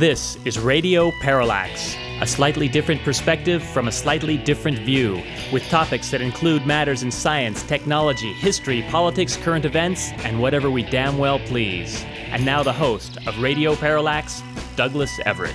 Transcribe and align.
This 0.00 0.38
is 0.46 0.58
Radio 0.58 1.12
Parallax, 1.20 1.94
a 2.22 2.26
slightly 2.26 2.68
different 2.68 3.02
perspective 3.02 3.62
from 3.62 3.86
a 3.86 3.92
slightly 3.92 4.38
different 4.38 4.78
view, 4.78 5.22
with 5.52 5.62
topics 5.68 6.10
that 6.10 6.22
include 6.22 6.64
matters 6.64 7.02
in 7.02 7.10
science, 7.10 7.62
technology, 7.64 8.32
history, 8.32 8.80
politics, 8.88 9.36
current 9.36 9.66
events, 9.66 10.12
and 10.24 10.40
whatever 10.40 10.70
we 10.70 10.84
damn 10.84 11.18
well 11.18 11.38
please. 11.40 12.02
And 12.30 12.46
now 12.46 12.62
the 12.62 12.72
host 12.72 13.18
of 13.26 13.38
Radio 13.42 13.76
Parallax, 13.76 14.42
Douglas 14.74 15.10
Everett. 15.26 15.54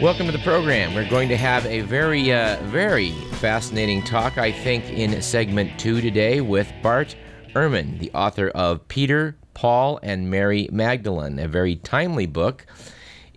Welcome 0.00 0.26
to 0.26 0.32
the 0.32 0.42
program. 0.44 0.94
We're 0.94 1.10
going 1.10 1.28
to 1.28 1.36
have 1.36 1.66
a 1.66 1.80
very, 1.80 2.32
uh, 2.32 2.62
very 2.66 3.10
fascinating 3.40 4.04
talk, 4.04 4.38
I 4.38 4.52
think, 4.52 4.84
in 4.90 5.20
segment 5.20 5.76
two 5.80 6.00
today 6.00 6.40
with 6.40 6.72
Bart 6.84 7.16
Ehrman, 7.56 7.98
the 7.98 8.12
author 8.12 8.50
of 8.50 8.86
Peter, 8.86 9.36
Paul 9.54 9.98
and 10.02 10.30
Mary 10.30 10.68
Magdalene, 10.70 11.38
a 11.38 11.48
very 11.48 11.76
timely 11.76 12.26
book 12.26 12.66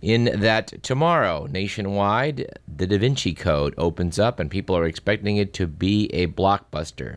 in 0.00 0.24
that 0.40 0.82
tomorrow, 0.82 1.46
nationwide, 1.46 2.46
the 2.68 2.86
Da 2.86 2.98
Vinci 2.98 3.34
Code 3.34 3.74
opens 3.76 4.18
up 4.18 4.38
and 4.38 4.50
people 4.50 4.76
are 4.76 4.86
expecting 4.86 5.36
it 5.36 5.52
to 5.54 5.66
be 5.66 6.06
a 6.12 6.26
blockbuster. 6.28 7.16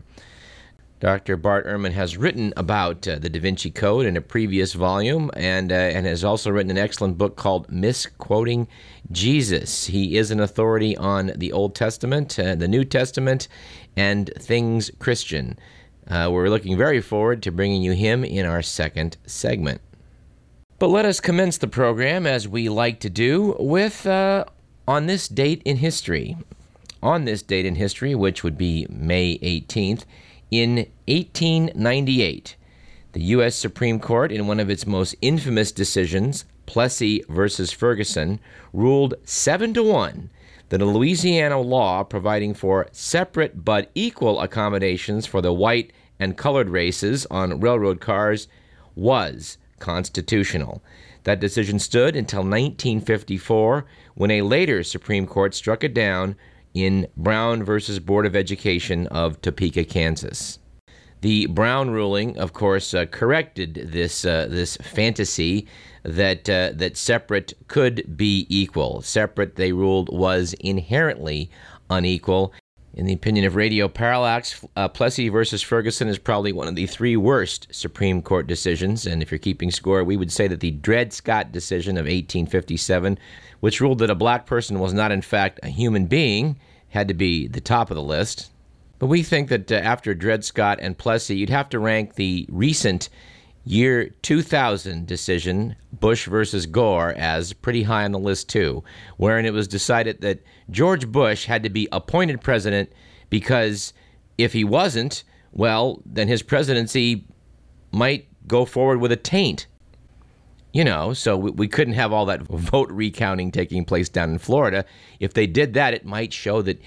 Dr. 0.98 1.36
Bart 1.36 1.66
Ehrman 1.66 1.92
has 1.92 2.16
written 2.16 2.52
about 2.56 3.08
uh, 3.08 3.18
the 3.18 3.28
Da 3.28 3.40
Vinci 3.40 3.72
Code 3.72 4.06
in 4.06 4.16
a 4.16 4.20
previous 4.20 4.72
volume 4.72 5.32
and, 5.34 5.72
uh, 5.72 5.74
and 5.74 6.06
has 6.06 6.22
also 6.22 6.50
written 6.50 6.70
an 6.70 6.78
excellent 6.78 7.18
book 7.18 7.34
called 7.34 7.70
Misquoting 7.72 8.68
Jesus. 9.10 9.86
He 9.86 10.16
is 10.16 10.30
an 10.30 10.38
authority 10.38 10.96
on 10.96 11.32
the 11.34 11.52
Old 11.52 11.74
Testament, 11.74 12.38
uh, 12.38 12.54
the 12.54 12.68
New 12.68 12.84
Testament, 12.84 13.48
and 13.96 14.30
things 14.38 14.92
Christian. 15.00 15.58
Uh, 16.08 16.28
we're 16.32 16.48
looking 16.48 16.76
very 16.76 17.00
forward 17.00 17.42
to 17.42 17.52
bringing 17.52 17.82
you 17.82 17.92
him 17.92 18.24
in 18.24 18.46
our 18.46 18.62
second 18.62 19.16
segment. 19.26 19.80
But 20.78 20.88
let 20.88 21.04
us 21.04 21.20
commence 21.20 21.58
the 21.58 21.68
program, 21.68 22.26
as 22.26 22.48
we 22.48 22.68
like 22.68 22.98
to 23.00 23.10
do, 23.10 23.56
with 23.58 24.04
uh, 24.06 24.44
On 24.88 25.06
This 25.06 25.28
Date 25.28 25.62
in 25.64 25.76
History. 25.76 26.36
On 27.02 27.24
this 27.24 27.42
date 27.42 27.66
in 27.66 27.74
history, 27.74 28.14
which 28.14 28.44
would 28.44 28.56
be 28.56 28.86
May 28.88 29.36
18th, 29.38 30.04
in 30.52 30.88
1898, 31.08 32.54
the 33.12 33.22
U.S. 33.22 33.56
Supreme 33.56 33.98
Court, 33.98 34.30
in 34.30 34.46
one 34.46 34.60
of 34.60 34.70
its 34.70 34.86
most 34.86 35.16
infamous 35.20 35.72
decisions, 35.72 36.44
Plessy 36.66 37.24
versus 37.28 37.72
Ferguson, 37.72 38.38
ruled 38.72 39.14
7 39.24 39.74
to 39.74 39.82
1 39.82 40.30
that 40.72 40.80
a 40.80 40.86
Louisiana 40.86 41.60
law 41.60 42.02
providing 42.02 42.54
for 42.54 42.86
separate 42.92 43.62
but 43.62 43.90
equal 43.94 44.40
accommodations 44.40 45.26
for 45.26 45.42
the 45.42 45.52
white 45.52 45.92
and 46.18 46.38
colored 46.38 46.70
races 46.70 47.26
on 47.30 47.60
railroad 47.60 48.00
cars 48.00 48.48
was 48.94 49.58
constitutional. 49.80 50.82
That 51.24 51.40
decision 51.40 51.78
stood 51.78 52.16
until 52.16 52.38
1954 52.38 53.84
when 54.14 54.30
a 54.30 54.40
later 54.40 54.82
Supreme 54.82 55.26
Court 55.26 55.54
struck 55.54 55.84
it 55.84 55.92
down 55.92 56.36
in 56.72 57.06
Brown 57.18 57.62
versus 57.62 57.98
Board 57.98 58.24
of 58.24 58.34
Education 58.34 59.06
of 59.08 59.42
Topeka, 59.42 59.84
Kansas. 59.84 60.58
The 61.22 61.46
Brown 61.46 61.90
ruling, 61.90 62.36
of 62.36 62.52
course, 62.52 62.94
uh, 62.94 63.06
corrected 63.06 63.90
this 63.92 64.24
uh, 64.24 64.48
this 64.50 64.76
fantasy 64.78 65.68
that 66.02 66.50
uh, 66.50 66.72
that 66.74 66.96
separate 66.96 67.54
could 67.68 68.16
be 68.16 68.44
equal. 68.48 69.02
Separate, 69.02 69.54
they 69.54 69.72
ruled, 69.72 70.08
was 70.12 70.52
inherently 70.54 71.48
unequal. 71.88 72.52
In 72.94 73.06
the 73.06 73.12
opinion 73.14 73.46
of 73.46 73.54
Radio 73.54 73.86
Parallax, 73.86 74.64
uh, 74.74 74.88
Plessy 74.88 75.28
versus 75.28 75.62
Ferguson 75.62 76.08
is 76.08 76.18
probably 76.18 76.52
one 76.52 76.66
of 76.66 76.74
the 76.74 76.88
three 76.88 77.16
worst 77.16 77.68
Supreme 77.70 78.20
Court 78.20 78.48
decisions. 78.48 79.06
And 79.06 79.22
if 79.22 79.30
you're 79.30 79.38
keeping 79.38 79.70
score, 79.70 80.02
we 80.02 80.16
would 80.16 80.32
say 80.32 80.48
that 80.48 80.58
the 80.58 80.72
Dred 80.72 81.12
Scott 81.12 81.52
decision 81.52 81.96
of 81.96 82.06
1857, 82.06 83.16
which 83.60 83.80
ruled 83.80 84.00
that 84.00 84.10
a 84.10 84.16
black 84.16 84.44
person 84.44 84.80
was 84.80 84.92
not, 84.92 85.12
in 85.12 85.22
fact, 85.22 85.60
a 85.62 85.68
human 85.68 86.06
being, 86.06 86.58
had 86.88 87.06
to 87.06 87.14
be 87.14 87.46
the 87.46 87.60
top 87.60 87.92
of 87.92 87.94
the 87.94 88.02
list. 88.02 88.51
But 89.02 89.08
we 89.08 89.24
think 89.24 89.48
that 89.48 89.72
uh, 89.72 89.74
after 89.74 90.14
Dred 90.14 90.44
Scott 90.44 90.78
and 90.80 90.96
Plessy, 90.96 91.34
you'd 91.34 91.50
have 91.50 91.68
to 91.70 91.80
rank 91.80 92.14
the 92.14 92.46
recent 92.48 93.08
year 93.64 94.10
2000 94.22 95.08
decision, 95.08 95.74
Bush 95.92 96.28
versus 96.28 96.66
Gore, 96.66 97.12
as 97.16 97.52
pretty 97.52 97.82
high 97.82 98.04
on 98.04 98.12
the 98.12 98.20
list, 98.20 98.48
too, 98.48 98.84
wherein 99.16 99.44
it 99.44 99.52
was 99.52 99.66
decided 99.66 100.20
that 100.20 100.44
George 100.70 101.08
Bush 101.08 101.46
had 101.46 101.64
to 101.64 101.68
be 101.68 101.88
appointed 101.90 102.42
president 102.42 102.92
because 103.28 103.92
if 104.38 104.52
he 104.52 104.62
wasn't, 104.62 105.24
well, 105.50 106.00
then 106.06 106.28
his 106.28 106.42
presidency 106.42 107.26
might 107.90 108.28
go 108.46 108.64
forward 108.64 109.00
with 109.00 109.10
a 109.10 109.16
taint. 109.16 109.66
You 110.72 110.84
know, 110.84 111.12
so 111.12 111.36
we, 111.36 111.50
we 111.50 111.66
couldn't 111.66 111.94
have 111.94 112.12
all 112.12 112.26
that 112.26 112.42
vote 112.42 112.90
recounting 112.92 113.50
taking 113.50 113.84
place 113.84 114.08
down 114.08 114.30
in 114.30 114.38
Florida. 114.38 114.84
If 115.18 115.34
they 115.34 115.48
did 115.48 115.74
that, 115.74 115.92
it 115.92 116.06
might 116.06 116.32
show 116.32 116.62
that 116.62 116.80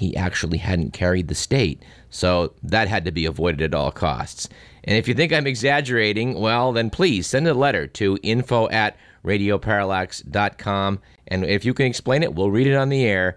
he 0.00 0.16
actually 0.16 0.58
hadn't 0.58 0.94
carried 0.94 1.28
the 1.28 1.34
state. 1.34 1.82
So 2.08 2.54
that 2.62 2.88
had 2.88 3.04
to 3.04 3.12
be 3.12 3.26
avoided 3.26 3.60
at 3.60 3.74
all 3.74 3.92
costs. 3.92 4.48
And 4.82 4.96
if 4.96 5.06
you 5.06 5.12
think 5.12 5.30
I'm 5.30 5.46
exaggerating, 5.46 6.40
well, 6.40 6.72
then 6.72 6.88
please 6.88 7.26
send 7.26 7.46
a 7.46 7.52
letter 7.52 7.86
to 7.86 8.18
info 8.22 8.68
at 8.70 8.96
radioparallax.com. 9.24 11.00
And 11.28 11.44
if 11.44 11.66
you 11.66 11.74
can 11.74 11.84
explain 11.84 12.22
it, 12.22 12.34
we'll 12.34 12.50
read 12.50 12.66
it 12.66 12.76
on 12.76 12.88
the 12.88 13.04
air. 13.04 13.36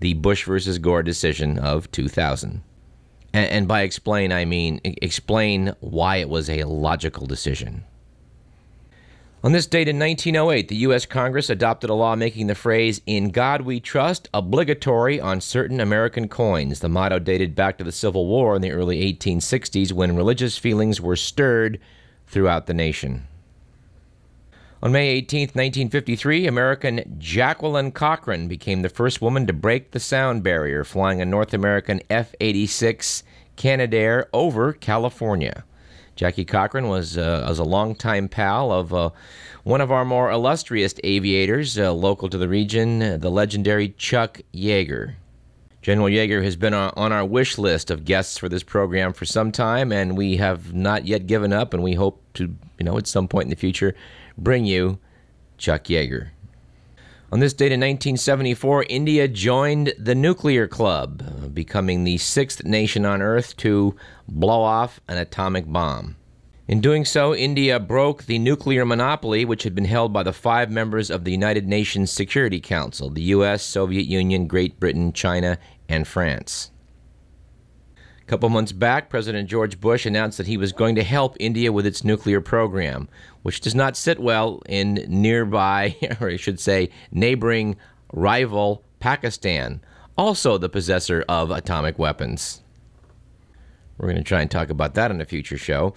The 0.00 0.14
Bush 0.14 0.46
versus 0.46 0.78
Gore 0.78 1.02
decision 1.02 1.58
of 1.58 1.90
2000. 1.92 2.62
And, 3.34 3.50
and 3.50 3.68
by 3.68 3.82
explain, 3.82 4.32
I 4.32 4.46
mean 4.46 4.80
explain 4.82 5.74
why 5.80 6.16
it 6.16 6.30
was 6.30 6.48
a 6.48 6.64
logical 6.64 7.26
decision. 7.26 7.84
On 9.42 9.52
this 9.52 9.66
date 9.66 9.88
in 9.88 9.98
1908, 9.98 10.68
the 10.68 10.76
U.S. 10.76 11.06
Congress 11.06 11.48
adopted 11.48 11.88
a 11.88 11.94
law 11.94 12.14
making 12.14 12.46
the 12.46 12.54
phrase, 12.54 13.00
In 13.06 13.30
God 13.30 13.62
We 13.62 13.80
Trust, 13.80 14.28
obligatory 14.34 15.18
on 15.18 15.40
certain 15.40 15.80
American 15.80 16.28
coins. 16.28 16.80
The 16.80 16.90
motto 16.90 17.18
dated 17.18 17.54
back 17.54 17.78
to 17.78 17.84
the 17.84 17.90
Civil 17.90 18.26
War 18.26 18.54
in 18.54 18.60
the 18.60 18.72
early 18.72 19.00
1860s 19.14 19.92
when 19.92 20.14
religious 20.14 20.58
feelings 20.58 21.00
were 21.00 21.16
stirred 21.16 21.80
throughout 22.26 22.66
the 22.66 22.74
nation. 22.74 23.26
On 24.82 24.92
May 24.92 25.08
18, 25.08 25.40
1953, 25.40 26.46
American 26.46 27.16
Jacqueline 27.18 27.92
Cochran 27.92 28.46
became 28.46 28.82
the 28.82 28.90
first 28.90 29.22
woman 29.22 29.46
to 29.46 29.54
break 29.54 29.92
the 29.92 30.00
sound 30.00 30.42
barrier, 30.42 30.84
flying 30.84 31.22
a 31.22 31.24
North 31.24 31.54
American 31.54 32.02
F 32.10 32.34
86 32.40 33.22
Canadair 33.56 34.28
over 34.34 34.74
California. 34.74 35.64
Jackie 36.20 36.44
Cochran 36.44 36.88
was, 36.88 37.16
uh, 37.16 37.46
was 37.48 37.58
a 37.58 37.64
longtime 37.64 38.28
pal 38.28 38.70
of 38.72 38.92
uh, 38.92 39.08
one 39.64 39.80
of 39.80 39.90
our 39.90 40.04
more 40.04 40.30
illustrious 40.30 40.92
aviators 41.02 41.78
uh, 41.78 41.94
local 41.94 42.28
to 42.28 42.36
the 42.36 42.46
region, 42.46 42.98
the 42.98 43.30
legendary 43.30 43.94
Chuck 43.96 44.42
Yeager. 44.52 45.14
General 45.80 46.08
Yeager 46.08 46.44
has 46.44 46.56
been 46.56 46.74
on 46.74 47.10
our 47.10 47.24
wish 47.24 47.56
list 47.56 47.90
of 47.90 48.04
guests 48.04 48.36
for 48.36 48.50
this 48.50 48.62
program 48.62 49.14
for 49.14 49.24
some 49.24 49.50
time, 49.50 49.92
and 49.92 50.14
we 50.14 50.36
have 50.36 50.74
not 50.74 51.06
yet 51.06 51.26
given 51.26 51.54
up, 51.54 51.72
and 51.72 51.82
we 51.82 51.94
hope 51.94 52.22
to, 52.34 52.54
you 52.78 52.84
know, 52.84 52.98
at 52.98 53.06
some 53.06 53.26
point 53.26 53.44
in 53.44 53.50
the 53.50 53.56
future, 53.56 53.94
bring 54.36 54.66
you 54.66 54.98
Chuck 55.56 55.84
Yeager. 55.84 56.32
On 57.32 57.38
this 57.38 57.52
date 57.52 57.70
in 57.70 57.78
1974, 57.78 58.86
India 58.88 59.28
joined 59.28 59.94
the 59.96 60.16
Nuclear 60.16 60.66
Club, 60.66 61.54
becoming 61.54 62.02
the 62.02 62.18
sixth 62.18 62.64
nation 62.64 63.06
on 63.06 63.22
Earth 63.22 63.56
to 63.58 63.94
blow 64.26 64.62
off 64.62 65.00
an 65.06 65.16
atomic 65.16 65.64
bomb. 65.70 66.16
In 66.70 66.80
doing 66.80 67.04
so, 67.04 67.34
India 67.34 67.80
broke 67.80 68.26
the 68.26 68.38
nuclear 68.38 68.86
monopoly 68.86 69.44
which 69.44 69.64
had 69.64 69.74
been 69.74 69.86
held 69.86 70.12
by 70.12 70.22
the 70.22 70.32
five 70.32 70.70
members 70.70 71.10
of 71.10 71.24
the 71.24 71.32
United 71.32 71.66
Nations 71.66 72.12
Security 72.12 72.60
Council 72.60 73.10
the 73.10 73.22
U.S., 73.34 73.64
Soviet 73.64 74.06
Union, 74.06 74.46
Great 74.46 74.78
Britain, 74.78 75.12
China, 75.12 75.58
and 75.88 76.06
France. 76.06 76.70
A 78.22 78.24
couple 78.26 78.48
months 78.50 78.70
back, 78.70 79.10
President 79.10 79.48
George 79.48 79.80
Bush 79.80 80.06
announced 80.06 80.38
that 80.38 80.46
he 80.46 80.56
was 80.56 80.70
going 80.70 80.94
to 80.94 81.02
help 81.02 81.36
India 81.40 81.72
with 81.72 81.86
its 81.86 82.04
nuclear 82.04 82.40
program, 82.40 83.08
which 83.42 83.60
does 83.60 83.74
not 83.74 83.96
sit 83.96 84.20
well 84.20 84.62
in 84.68 85.04
nearby, 85.08 85.96
or 86.20 86.28
I 86.28 86.36
should 86.36 86.60
say, 86.60 86.90
neighboring 87.10 87.74
rival 88.12 88.84
Pakistan, 89.00 89.80
also 90.16 90.56
the 90.56 90.68
possessor 90.68 91.24
of 91.28 91.50
atomic 91.50 91.98
weapons. 91.98 92.62
We're 93.98 94.06
going 94.06 94.18
to 94.18 94.22
try 94.22 94.40
and 94.40 94.48
talk 94.48 94.70
about 94.70 94.94
that 94.94 95.10
in 95.10 95.20
a 95.20 95.26
future 95.26 95.58
show. 95.58 95.94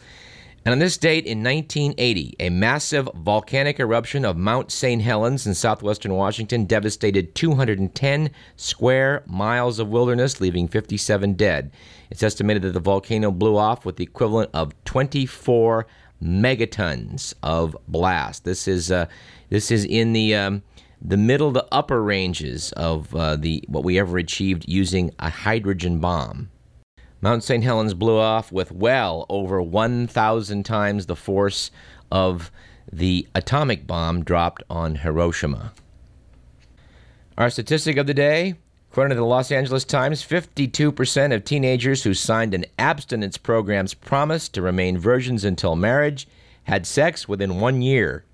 And 0.65 0.71
on 0.71 0.79
this 0.79 0.97
date 0.97 1.25
in 1.25 1.43
1980, 1.43 2.37
a 2.39 2.49
massive 2.49 3.09
volcanic 3.15 3.81
eruption 3.81 4.23
of 4.23 4.37
Mount 4.37 4.71
St. 4.71 5.01
Helens 5.01 5.45
in 5.45 5.53
southwestern 5.53 6.13
Washington 6.13 6.63
devastated 6.63 7.35
210 7.35 8.31
square 8.55 9.23
miles 9.25 9.79
of 9.79 9.89
wilderness, 9.89 10.39
leaving 10.39 10.69
57 10.69 11.33
dead. 11.33 11.71
It's 12.09 12.23
estimated 12.23 12.61
that 12.61 12.71
the 12.71 12.79
volcano 12.79 13.29
blew 13.29 13.57
off 13.57 13.85
with 13.85 13.97
the 13.97 14.05
equivalent 14.05 14.51
of 14.53 14.71
24 14.85 15.85
megatons 16.23 17.33
of 17.43 17.75
blast. 17.89 18.45
This 18.45 18.65
is 18.65 18.89
uh, 18.89 19.07
this 19.49 19.69
is 19.69 19.83
in 19.83 20.13
the 20.13 20.33
um, 20.33 20.63
the 21.01 21.17
middle 21.17 21.51
to 21.51 21.67
upper 21.73 22.01
ranges 22.01 22.71
of 22.73 23.13
uh, 23.13 23.35
the 23.35 23.65
what 23.67 23.83
we 23.83 23.99
ever 23.99 24.17
achieved 24.17 24.63
using 24.69 25.11
a 25.19 25.29
hydrogen 25.29 25.99
bomb. 25.99 26.49
Mount 27.23 27.41
St. 27.41 27.63
Helens 27.63 27.93
blew 27.93 28.17
off 28.17 28.51
with 28.51 28.69
well 28.69 29.25
over 29.29 29.61
1,000 29.61 30.63
times 30.65 31.05
the 31.05 31.15
force 31.15 31.71
of 32.11 32.51
the 32.91 33.25
atomic 33.33 33.87
bomb 33.87 34.25
dropped 34.25 34.61
on 34.69 34.95
Hiroshima. 34.95 35.71
Our 37.37 37.49
statistic 37.49 37.95
of 37.95 38.07
the 38.07 38.13
day 38.13 38.55
according 38.91 39.15
to 39.15 39.15
the 39.15 39.25
Los 39.25 39.53
Angeles 39.53 39.85
Times, 39.85 40.21
52% 40.21 41.33
of 41.33 41.45
teenagers 41.45 42.03
who 42.03 42.13
signed 42.13 42.53
an 42.53 42.65
abstinence 42.77 43.37
program's 43.37 43.93
promise 43.93 44.49
to 44.49 44.61
remain 44.61 44.97
virgins 44.97 45.45
until 45.45 45.77
marriage 45.77 46.27
had 46.65 46.85
sex 46.85 47.25
within 47.25 47.61
one 47.61 47.81
year. 47.81 48.25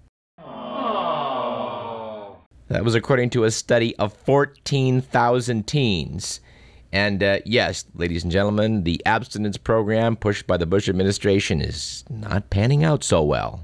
That 2.67 2.83
was 2.83 2.95
according 2.95 3.29
to 3.31 3.43
a 3.43 3.51
study 3.51 3.95
of 3.97 4.13
14,000 4.13 5.67
teens. 5.67 6.39
And 6.91 7.21
uh, 7.21 7.39
yes, 7.45 7.85
ladies 7.93 8.23
and 8.23 8.31
gentlemen, 8.31 8.83
the 8.83 9.01
abstinence 9.05 9.57
program 9.57 10.15
pushed 10.15 10.47
by 10.47 10.57
the 10.57 10.65
Bush 10.65 10.89
administration 10.89 11.61
is 11.61 12.03
not 12.09 12.49
panning 12.49 12.83
out 12.83 13.03
so 13.03 13.21
well. 13.21 13.61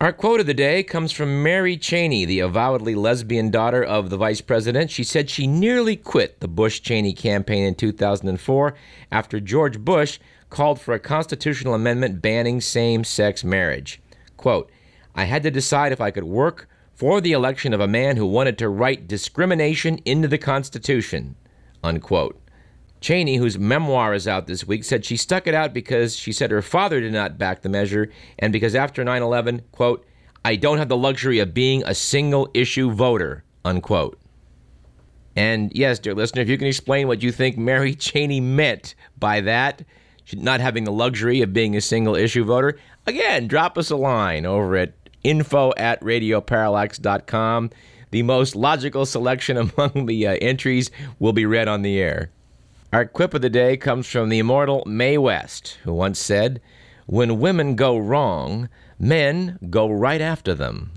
Our 0.00 0.12
quote 0.12 0.40
of 0.40 0.46
the 0.46 0.52
day 0.52 0.82
comes 0.82 1.12
from 1.12 1.44
Mary 1.44 1.76
Cheney, 1.76 2.24
the 2.24 2.40
avowedly 2.40 2.96
lesbian 2.96 3.50
daughter 3.50 3.84
of 3.84 4.10
the 4.10 4.16
vice 4.16 4.40
president. 4.40 4.90
She 4.90 5.04
said 5.04 5.30
she 5.30 5.46
nearly 5.46 5.94
quit 5.94 6.40
the 6.40 6.48
Bush 6.48 6.80
Cheney 6.80 7.12
campaign 7.12 7.64
in 7.64 7.76
2004 7.76 8.74
after 9.12 9.38
George 9.38 9.78
Bush 9.78 10.18
called 10.50 10.80
for 10.80 10.92
a 10.92 10.98
constitutional 10.98 11.72
amendment 11.72 12.20
banning 12.20 12.60
same 12.60 13.04
sex 13.04 13.44
marriage. 13.44 14.02
Quote, 14.36 14.70
I 15.14 15.24
had 15.24 15.44
to 15.44 15.50
decide 15.52 15.92
if 15.92 16.00
I 16.00 16.10
could 16.10 16.24
work 16.24 16.68
for 16.94 17.20
the 17.20 17.32
election 17.32 17.72
of 17.72 17.80
a 17.80 17.86
man 17.86 18.16
who 18.16 18.26
wanted 18.26 18.58
to 18.58 18.68
write 18.68 19.06
discrimination 19.06 19.98
into 20.04 20.26
the 20.26 20.36
Constitution 20.36 21.36
unquote. 21.82 22.38
Cheney, 23.00 23.36
whose 23.36 23.58
memoir 23.58 24.14
is 24.14 24.28
out 24.28 24.46
this 24.46 24.64
week, 24.64 24.84
said 24.84 25.04
she 25.04 25.16
stuck 25.16 25.46
it 25.46 25.54
out 25.54 25.74
because 25.74 26.16
she 26.16 26.32
said 26.32 26.52
her 26.52 26.62
father 26.62 27.00
did 27.00 27.12
not 27.12 27.36
back 27.36 27.62
the 27.62 27.68
measure 27.68 28.10
and 28.38 28.52
because 28.52 28.74
after 28.74 29.02
9 29.02 29.22
11, 29.22 29.62
quote, 29.72 30.06
I 30.44 30.56
don't 30.56 30.78
have 30.78 30.88
the 30.88 30.96
luxury 30.96 31.38
of 31.40 31.54
being 31.54 31.82
a 31.84 31.94
single 31.94 32.48
issue 32.54 32.92
voter, 32.92 33.44
unquote. 33.64 34.18
And 35.34 35.72
yes, 35.74 35.98
dear 35.98 36.14
listener, 36.14 36.42
if 36.42 36.48
you 36.48 36.58
can 36.58 36.68
explain 36.68 37.08
what 37.08 37.22
you 37.22 37.32
think 37.32 37.56
Mary 37.56 37.94
Cheney 37.96 38.40
meant 38.40 38.94
by 39.18 39.40
that, 39.42 39.84
not 40.32 40.60
having 40.60 40.84
the 40.84 40.92
luxury 40.92 41.42
of 41.42 41.52
being 41.52 41.76
a 41.76 41.80
single 41.80 42.14
issue 42.14 42.44
voter, 42.44 42.78
again, 43.06 43.48
drop 43.48 43.78
us 43.78 43.90
a 43.90 43.96
line 43.96 44.46
over 44.46 44.76
at 44.76 44.94
info 45.24 45.72
at 45.76 46.00
radioparallax.com. 46.02 47.70
The 48.12 48.22
most 48.22 48.54
logical 48.54 49.04
selection 49.04 49.56
among 49.76 50.06
the 50.06 50.28
uh, 50.28 50.36
entries 50.40 50.90
will 51.18 51.32
be 51.32 51.44
read 51.44 51.66
on 51.66 51.82
the 51.82 51.98
air. 51.98 52.30
Our 52.92 53.06
quip 53.06 53.34
of 53.34 53.40
the 53.40 53.50
day 53.50 53.76
comes 53.76 54.06
from 54.06 54.28
the 54.28 54.38
immortal 54.38 54.84
Mae 54.86 55.18
West, 55.18 55.78
who 55.82 55.94
once 55.94 56.18
said, 56.18 56.60
When 57.06 57.40
women 57.40 57.74
go 57.74 57.96
wrong, 57.98 58.68
men 58.98 59.58
go 59.70 59.90
right 59.90 60.20
after 60.20 60.54
them. 60.54 60.92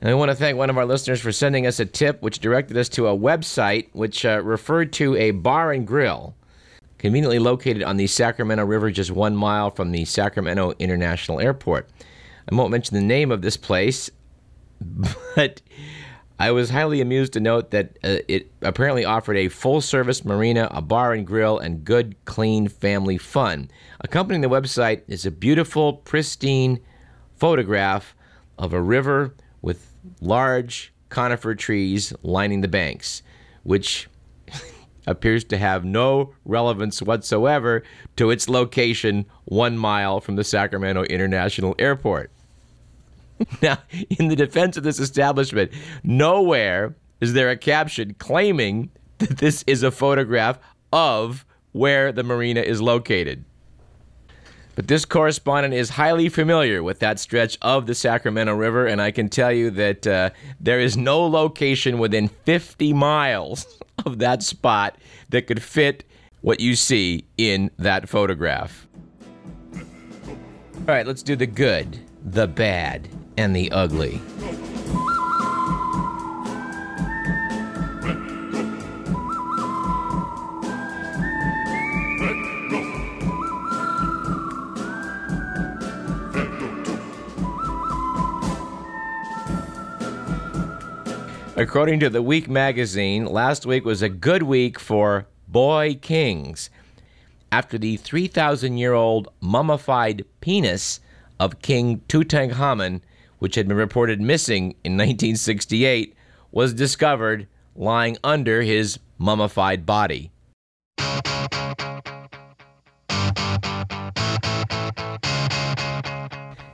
And 0.00 0.10
I 0.10 0.14
want 0.14 0.30
to 0.30 0.36
thank 0.36 0.56
one 0.56 0.70
of 0.70 0.78
our 0.78 0.86
listeners 0.86 1.20
for 1.20 1.32
sending 1.32 1.66
us 1.66 1.80
a 1.80 1.86
tip 1.86 2.22
which 2.22 2.38
directed 2.38 2.76
us 2.76 2.88
to 2.90 3.08
a 3.08 3.18
website 3.18 3.88
which 3.92 4.24
uh, 4.24 4.40
referred 4.44 4.92
to 4.94 5.16
a 5.16 5.32
bar 5.32 5.72
and 5.72 5.86
grill 5.86 6.36
conveniently 6.98 7.38
located 7.38 7.82
on 7.82 7.96
the 7.96 8.06
Sacramento 8.06 8.64
River 8.64 8.90
just 8.90 9.10
one 9.10 9.36
mile 9.36 9.70
from 9.70 9.92
the 9.92 10.04
Sacramento 10.04 10.74
International 10.78 11.40
Airport. 11.40 11.88
I 12.50 12.54
won't 12.54 12.70
mention 12.70 12.94
the 12.94 13.02
name 13.02 13.30
of 13.30 13.42
this 13.42 13.56
place 13.56 14.10
but 14.80 15.60
I 16.40 16.52
was 16.52 16.70
highly 16.70 17.00
amused 17.00 17.32
to 17.32 17.40
note 17.40 17.72
that 17.72 17.98
uh, 18.04 18.18
it 18.28 18.52
apparently 18.62 19.04
offered 19.04 19.36
a 19.36 19.48
full 19.48 19.80
service 19.80 20.24
marina, 20.24 20.68
a 20.70 20.80
bar 20.80 21.12
and 21.12 21.26
grill, 21.26 21.58
and 21.58 21.84
good, 21.84 22.14
clean 22.26 22.68
family 22.68 23.18
fun. 23.18 23.70
Accompanying 24.00 24.42
the 24.42 24.48
website 24.48 25.02
is 25.08 25.26
a 25.26 25.32
beautiful, 25.32 25.94
pristine 25.94 26.78
photograph 27.36 28.14
of 28.56 28.72
a 28.72 28.80
river 28.80 29.34
with 29.62 29.92
large 30.20 30.92
conifer 31.08 31.56
trees 31.56 32.12
lining 32.22 32.60
the 32.60 32.68
banks, 32.68 33.22
which 33.64 34.08
appears 35.08 35.42
to 35.42 35.58
have 35.58 35.84
no 35.84 36.34
relevance 36.44 37.02
whatsoever 37.02 37.82
to 38.14 38.30
its 38.30 38.48
location 38.48 39.26
one 39.46 39.76
mile 39.76 40.20
from 40.20 40.36
the 40.36 40.44
Sacramento 40.44 41.02
International 41.04 41.74
Airport. 41.80 42.30
now, 43.62 43.78
in 44.18 44.28
the 44.28 44.36
defense 44.36 44.76
of 44.76 44.82
this 44.82 44.98
establishment, 44.98 45.72
nowhere 46.02 46.96
is 47.20 47.32
there 47.32 47.50
a 47.50 47.56
caption 47.56 48.14
claiming 48.14 48.90
that 49.18 49.38
this 49.38 49.64
is 49.66 49.82
a 49.82 49.90
photograph 49.90 50.58
of 50.92 51.44
where 51.72 52.12
the 52.12 52.22
marina 52.22 52.60
is 52.60 52.80
located. 52.80 53.44
But 54.74 54.86
this 54.86 55.04
correspondent 55.04 55.74
is 55.74 55.90
highly 55.90 56.28
familiar 56.28 56.84
with 56.84 57.00
that 57.00 57.18
stretch 57.18 57.58
of 57.62 57.86
the 57.86 57.96
Sacramento 57.96 58.54
River, 58.54 58.86
and 58.86 59.02
I 59.02 59.10
can 59.10 59.28
tell 59.28 59.50
you 59.50 59.70
that 59.70 60.06
uh, 60.06 60.30
there 60.60 60.78
is 60.78 60.96
no 60.96 61.26
location 61.26 61.98
within 61.98 62.28
50 62.28 62.92
miles 62.92 63.66
of 64.06 64.18
that 64.20 64.42
spot 64.42 64.96
that 65.30 65.48
could 65.48 65.62
fit 65.62 66.04
what 66.42 66.60
you 66.60 66.76
see 66.76 67.24
in 67.36 67.72
that 67.78 68.08
photograph. 68.08 68.86
All 69.74 70.94
right, 70.94 71.06
let's 71.06 71.24
do 71.24 71.34
the 71.34 71.46
good, 71.46 71.98
the 72.24 72.46
bad, 72.46 73.08
and 73.38 73.54
the 73.54 73.70
ugly. 73.70 74.20
According 91.56 92.00
to 92.00 92.10
the 92.10 92.22
Week 92.22 92.48
magazine, 92.48 93.24
last 93.24 93.66
week 93.66 93.84
was 93.84 94.02
a 94.02 94.08
good 94.08 94.42
week 94.42 94.80
for 94.80 95.26
boy 95.46 95.98
kings. 96.00 96.70
After 97.52 97.78
the 97.78 97.96
3,000 97.98 98.78
year 98.78 98.94
old 98.94 99.28
mummified 99.40 100.24
penis 100.40 100.98
of 101.38 101.62
King 101.62 102.00
Tutankhamun 102.08 103.00
which 103.38 103.54
had 103.54 103.68
been 103.68 103.76
reported 103.76 104.20
missing 104.20 104.74
in 104.84 104.92
1968, 104.92 106.14
was 106.50 106.74
discovered 106.74 107.46
lying 107.74 108.16
under 108.24 108.62
his 108.62 108.98
mummified 109.18 109.86
body. 109.86 110.30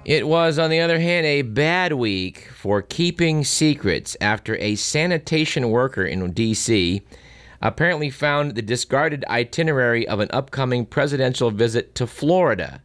It 0.04 0.28
was, 0.28 0.59
on 0.59 0.68
the 0.68 0.80
other 0.80 1.00
hand, 1.00 1.25
a 1.25 1.40
bad 1.40 1.94
week 1.94 2.50
for 2.54 2.83
keeping 2.83 3.42
secrets 3.42 4.18
after 4.21 4.54
a 4.59 4.75
sanitation 4.75 5.71
worker 5.71 6.04
in 6.04 6.33
D.C. 6.33 7.00
apparently 7.62 8.11
found 8.11 8.54
the 8.54 8.61
discarded 8.61 9.25
itinerary 9.30 10.06
of 10.06 10.21
an 10.21 10.28
upcoming 10.30 10.85
presidential 10.85 11.50
visit 11.50 11.94
to 11.94 12.06
Florida. 12.06 12.83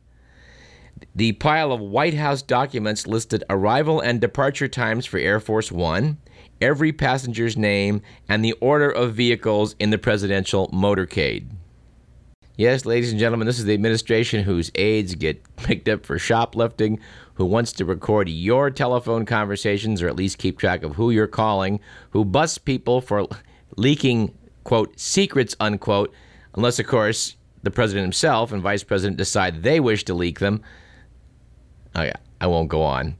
The 1.16 1.32
pile 1.34 1.72
of 1.72 1.82
White 1.82 2.14
House 2.14 2.42
documents 2.42 3.08
listed 3.08 3.44
arrival 3.50 4.00
and 4.00 4.22
departure 4.22 4.68
times 4.68 5.06
for 5.06 5.18
Air 5.18 5.40
Force 5.40 5.72
One, 5.72 6.18
every 6.62 6.94
passenger's 6.94 7.58
name, 7.58 8.02
and 8.28 8.46
the 8.46 8.54
order 8.54 8.90
of 8.90 9.16
vehicles 9.16 9.76
in 9.80 9.90
the 9.90 9.98
presidential 9.98 10.70
motorcade. 10.70 11.48
Yes, 12.58 12.86
ladies 12.86 13.12
and 13.12 13.20
gentlemen, 13.20 13.48
this 13.48 13.58
is 13.58 13.66
the 13.66 13.74
administration 13.74 14.44
whose 14.44 14.70
aides 14.76 15.16
get 15.16 15.42
picked 15.56 15.90
up 15.90 16.06
for 16.06 16.20
shoplifting, 16.20 17.00
who 17.36 17.46
wants 17.46 17.72
to 17.74 17.86
record 17.86 18.28
your 18.28 18.70
telephone 18.70 19.26
conversations 19.26 20.02
or 20.02 20.10
at 20.10 20.16
least 20.16 20.38
keep 20.38 20.60
track 20.60 20.84
of 20.84 20.96
who 20.96 21.10
you're 21.10 21.26
calling, 21.26 21.80
who 22.12 22.24
busts 22.26 22.58
people 22.58 23.02
for 23.02 23.28
leaking, 23.78 24.38
quote, 24.66 25.00
secrets, 25.00 25.56
unquote, 25.60 26.14
unless, 26.54 26.80
of 26.80 26.86
course, 26.86 27.38
the 27.64 27.72
president 27.72 28.04
himself 28.04 28.52
and 28.52 28.62
vice 28.62 28.84
president 28.84 29.18
decide 29.18 29.64
they 29.64 29.80
wish 29.80 30.04
to 30.04 30.14
leak 30.14 30.40
them. 30.40 30.62
Oh, 31.96 32.04
yeah, 32.04 32.18
I 32.40 32.48
won't 32.48 32.70
go 32.70 32.82
on. 32.82 33.16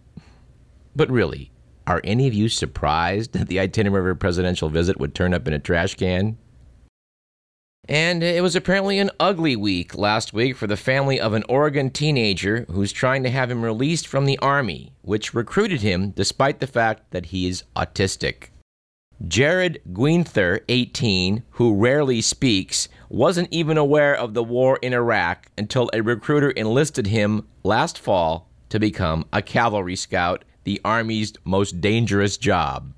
But 0.96 1.10
really, 1.10 1.52
are 1.88 2.02
any 2.04 2.28
of 2.28 2.34
you 2.34 2.50
surprised 2.50 3.34
that 3.34 3.48
the 3.48 3.60
itinerary 3.60 4.12
of 4.12 4.18
a 4.18 4.20
presidential 4.20 4.70
visit 4.70 5.00
would 5.00 5.16
turn 5.16 5.34
up 5.34 5.48
in 5.48 5.54
a 5.54 5.60
trash 5.60 5.96
can? 5.96 6.38
And 7.88 8.22
it 8.22 8.44
was 8.44 8.56
apparently 8.56 9.00
an 9.00 9.10
ugly 9.20 9.56
week 9.56 9.98
last 9.98 10.32
week 10.32 10.56
for 10.56 10.68
the 10.68 10.78
family 10.78 11.20
of 11.20 11.34
an 11.34 11.44
Oregon 11.50 11.90
teenager 11.90 12.68
who's 12.70 12.92
trying 12.92 13.24
to 13.24 13.32
have 13.32 13.50
him 13.50 13.64
released 13.64 14.06
from 14.06 14.26
the 14.26 14.38
Army, 14.40 14.94
which 15.02 15.34
recruited 15.34 15.82
him 15.82 16.12
despite 16.12 16.60
the 16.60 16.68
fact 16.68 17.10
that 17.10 17.28
he 17.28 17.48
is 17.48 17.64
autistic. 17.76 18.50
Jared 19.28 19.82
Guinther, 19.92 20.62
18, 20.70 21.44
who 21.52 21.76
rarely 21.76 22.22
speaks, 22.22 22.90
wasn't 23.10 23.52
even 23.52 23.78
aware 23.78 24.16
of 24.16 24.36
the 24.36 24.44
war 24.44 24.78
in 24.84 24.94
Iraq 24.94 25.48
until 25.58 25.90
a 25.92 26.02
recruiter 26.02 26.52
enlisted 26.52 27.08
him 27.08 27.48
last 27.64 27.98
fall 27.98 28.49
to 28.70 28.80
become 28.80 29.26
a 29.34 29.42
cavalry 29.42 29.96
scout, 29.96 30.46
the 30.64 30.80
Army's 30.86 31.34
most 31.44 31.82
dangerous 31.82 32.38
job. 32.38 32.94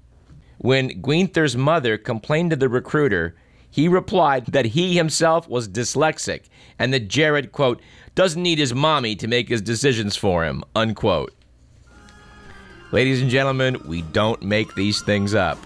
When 0.58 1.02
Guinther's 1.02 1.58
mother 1.58 1.98
complained 1.98 2.52
to 2.52 2.56
the 2.56 2.70
recruiter, 2.70 3.36
he 3.70 3.88
replied 3.88 4.48
that 4.48 4.66
he 4.66 4.96
himself 4.96 5.48
was 5.48 5.70
dyslexic 5.70 6.44
and 6.78 6.94
that 6.94 7.08
Jared, 7.08 7.52
quote, 7.52 7.82
doesn't 8.14 8.44
need 8.44 8.60
his 8.60 8.74
mommy 8.74 9.16
to 9.16 9.28
make 9.28 9.50
his 9.50 9.62
decisions 9.62 10.16
for 10.16 10.44
him, 10.44 10.64
unquote. 10.76 11.34
Ladies 12.92 13.22
and 13.22 13.32
gentlemen, 13.32 13.78
we 13.86 14.02
don't 14.02 14.44
make 14.44 14.76
these 14.76 15.02
things 15.02 15.34
up. 15.34 15.58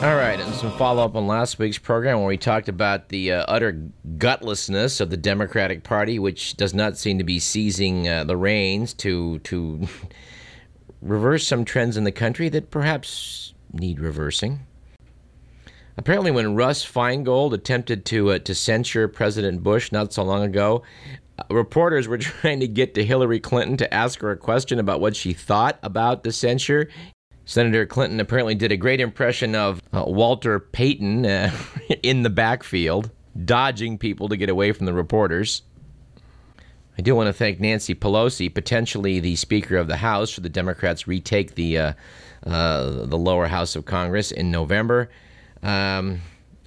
All 0.00 0.14
right, 0.14 0.38
and 0.38 0.54
some 0.54 0.70
follow 0.78 1.04
up 1.04 1.16
on 1.16 1.26
last 1.26 1.58
week's 1.58 1.76
program 1.76 2.18
where 2.20 2.28
we 2.28 2.36
talked 2.36 2.68
about 2.68 3.08
the 3.08 3.32
uh, 3.32 3.44
utter 3.48 3.90
gutlessness 4.16 5.00
of 5.00 5.10
the 5.10 5.16
Democratic 5.16 5.82
Party, 5.82 6.20
which 6.20 6.56
does 6.56 6.72
not 6.72 6.96
seem 6.96 7.18
to 7.18 7.24
be 7.24 7.40
seizing 7.40 8.08
uh, 8.08 8.22
the 8.22 8.36
reins 8.36 8.94
to 8.94 9.40
to 9.40 9.88
reverse 11.02 11.48
some 11.48 11.64
trends 11.64 11.96
in 11.96 12.04
the 12.04 12.12
country 12.12 12.48
that 12.48 12.70
perhaps 12.70 13.54
need 13.72 13.98
reversing. 13.98 14.60
Apparently, 15.96 16.30
when 16.30 16.54
Russ 16.54 16.86
Feingold 16.86 17.52
attempted 17.52 18.04
to 18.04 18.30
uh, 18.30 18.38
to 18.38 18.54
censure 18.54 19.08
President 19.08 19.64
Bush 19.64 19.90
not 19.90 20.12
so 20.12 20.22
long 20.22 20.44
ago, 20.44 20.84
uh, 21.40 21.42
reporters 21.50 22.06
were 22.06 22.18
trying 22.18 22.60
to 22.60 22.68
get 22.68 22.94
to 22.94 23.04
Hillary 23.04 23.40
Clinton 23.40 23.76
to 23.78 23.92
ask 23.92 24.20
her 24.20 24.30
a 24.30 24.36
question 24.36 24.78
about 24.78 25.00
what 25.00 25.16
she 25.16 25.32
thought 25.32 25.76
about 25.82 26.22
the 26.22 26.30
censure. 26.30 26.88
Senator 27.48 27.86
Clinton 27.86 28.20
apparently 28.20 28.54
did 28.54 28.72
a 28.72 28.76
great 28.76 29.00
impression 29.00 29.54
of 29.54 29.80
uh, 29.90 30.04
Walter 30.06 30.60
Payton 30.60 31.24
uh, 31.24 31.50
in 32.02 32.22
the 32.22 32.28
backfield, 32.28 33.10
dodging 33.42 33.96
people 33.96 34.28
to 34.28 34.36
get 34.36 34.50
away 34.50 34.70
from 34.72 34.84
the 34.84 34.92
reporters. 34.92 35.62
I 36.98 37.00
do 37.00 37.14
want 37.14 37.28
to 37.28 37.32
thank 37.32 37.58
Nancy 37.58 37.94
Pelosi, 37.94 38.52
potentially 38.52 39.18
the 39.18 39.34
Speaker 39.36 39.78
of 39.78 39.88
the 39.88 39.96
House, 39.96 40.28
should 40.28 40.42
the 40.42 40.50
Democrats 40.50 41.08
retake 41.08 41.54
the 41.54 41.78
uh, 41.78 41.92
uh 42.44 43.06
the 43.06 43.16
lower 43.16 43.46
house 43.46 43.76
of 43.76 43.86
Congress 43.86 44.30
in 44.30 44.50
November. 44.50 45.08
Um, 45.62 46.20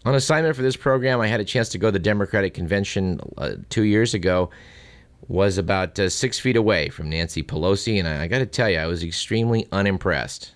on 0.03 0.15
assignment 0.15 0.55
for 0.55 0.63
this 0.63 0.77
program, 0.77 1.21
I 1.21 1.27
had 1.27 1.39
a 1.39 1.45
chance 1.45 1.69
to 1.69 1.77
go 1.77 1.89
to 1.89 1.91
the 1.91 1.99
Democratic 1.99 2.55
convention 2.55 3.19
uh, 3.37 3.51
two 3.69 3.83
years 3.83 4.15
ago. 4.15 4.49
Was 5.27 5.59
about 5.59 5.99
uh, 5.99 6.09
six 6.09 6.39
feet 6.39 6.55
away 6.55 6.89
from 6.89 7.07
Nancy 7.07 7.43
Pelosi, 7.43 7.99
and 7.99 8.07
I, 8.07 8.23
I 8.23 8.27
got 8.27 8.39
to 8.39 8.47
tell 8.47 8.67
you, 8.67 8.79
I 8.79 8.87
was 8.87 9.03
extremely 9.03 9.67
unimpressed. 9.71 10.53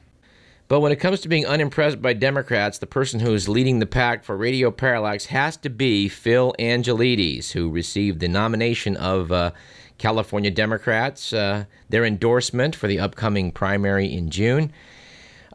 But 0.67 0.79
when 0.79 0.91
it 0.91 0.95
comes 0.95 1.22
to 1.22 1.29
being 1.29 1.45
unimpressed 1.45 2.01
by 2.01 2.13
Democrats, 2.13 2.79
the 2.79 2.88
person 2.88 3.19
who 3.19 3.34
is 3.36 3.48
leading 3.48 3.77
the 3.77 3.86
pack 3.86 4.24
for 4.24 4.36
Radio 4.36 4.72
Parallax 4.72 5.25
has 5.25 5.57
to 5.57 5.69
be 5.69 6.10
Phil 6.10 6.55
Angelides, 6.57 7.51
who 7.51 7.69
received 7.69 8.19
the 8.19 8.27
nomination 8.27 8.98
of 8.98 9.31
uh, 9.31 9.51
California 10.00 10.50
Democrats, 10.50 11.31
uh, 11.34 11.65
their 11.89 12.03
endorsement 12.03 12.75
for 12.75 12.88
the 12.88 13.00
upcoming 13.00 13.51
primary 13.51 14.12
in 14.12 14.31
June. 14.31 14.74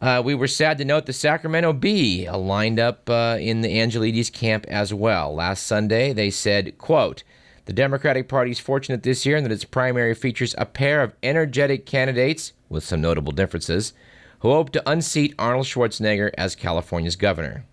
Uh, 0.00 0.22
we 0.24 0.34
were 0.34 0.46
sad 0.46 0.78
to 0.78 0.84
note 0.84 1.06
the 1.06 1.12
Sacramento 1.12 1.72
Bee 1.72 2.30
lined 2.30 2.78
up 2.78 3.10
uh, 3.10 3.36
in 3.40 3.62
the 3.62 3.80
Angelides 3.80 4.32
camp 4.32 4.64
as 4.68 4.94
well. 4.94 5.34
Last 5.34 5.66
Sunday, 5.66 6.12
they 6.12 6.30
said, 6.30 6.78
quote, 6.78 7.24
the 7.64 7.72
Democratic 7.72 8.28
Party 8.28 8.52
is 8.52 8.60
fortunate 8.60 9.02
this 9.02 9.26
year 9.26 9.36
in 9.36 9.42
that 9.42 9.52
its 9.52 9.64
primary 9.64 10.14
features 10.14 10.54
a 10.56 10.64
pair 10.64 11.02
of 11.02 11.14
energetic 11.20 11.84
candidates 11.84 12.52
with 12.68 12.84
some 12.84 13.00
notable 13.00 13.32
differences– 13.32 13.92
who 14.40 14.50
hoped 14.50 14.72
to 14.74 14.90
unseat 14.90 15.34
Arnold 15.38 15.66
Schwarzenegger 15.66 16.30
as 16.36 16.54
California's 16.54 17.16
governor. 17.16 17.64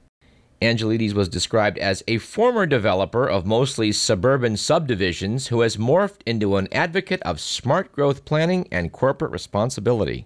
Angelides 0.61 1.13
was 1.13 1.29
described 1.29 1.77
as 1.77 2.03
a 2.07 2.17
former 2.17 2.65
developer 2.65 3.27
of 3.27 3.45
mostly 3.45 3.91
suburban 3.91 4.57
subdivisions 4.57 5.47
who 5.47 5.61
has 5.61 5.77
morphed 5.77 6.21
into 6.25 6.57
an 6.57 6.67
advocate 6.71 7.21
of 7.21 7.39
smart 7.39 7.91
growth 7.91 8.25
planning 8.25 8.67
and 8.71 8.91
corporate 8.91 9.31
responsibility. 9.31 10.25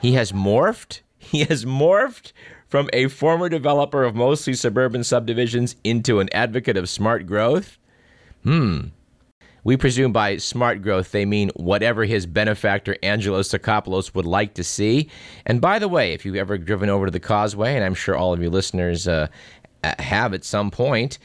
he 0.00 0.12
has 0.12 0.32
morphed? 0.32 1.00
He 1.24 1.44
has 1.44 1.64
morphed 1.64 2.32
from 2.68 2.90
a 2.92 3.08
former 3.08 3.48
developer 3.48 4.04
of 4.04 4.14
mostly 4.14 4.52
suburban 4.52 5.02
subdivisions 5.02 5.74
into 5.82 6.20
an 6.20 6.28
advocate 6.32 6.76
of 6.76 6.88
smart 6.88 7.26
growth? 7.26 7.78
Hmm, 8.42 8.88
we 9.64 9.76
presume 9.76 10.12
by 10.12 10.36
smart 10.36 10.82
growth 10.82 11.10
they 11.10 11.24
mean 11.24 11.50
whatever 11.56 12.04
his 12.04 12.26
benefactor 12.26 12.96
Angelo 13.02 13.40
Tsakopoulos 13.40 14.14
would 14.14 14.26
like 14.26 14.54
to 14.54 14.64
see. 14.64 15.10
And 15.46 15.60
by 15.60 15.78
the 15.78 15.88
way, 15.88 16.12
if 16.12 16.24
you've 16.24 16.36
ever 16.36 16.58
driven 16.58 16.90
over 16.90 17.06
to 17.06 17.10
the 17.10 17.20
Causeway, 17.20 17.74
and 17.74 17.84
I'm 17.84 17.94
sure 17.94 18.14
all 18.14 18.32
of 18.32 18.42
you 18.42 18.50
listeners 18.50 19.08
uh, 19.08 19.28
have 19.98 20.34
at 20.34 20.44
some 20.44 20.70
point, 20.70 21.18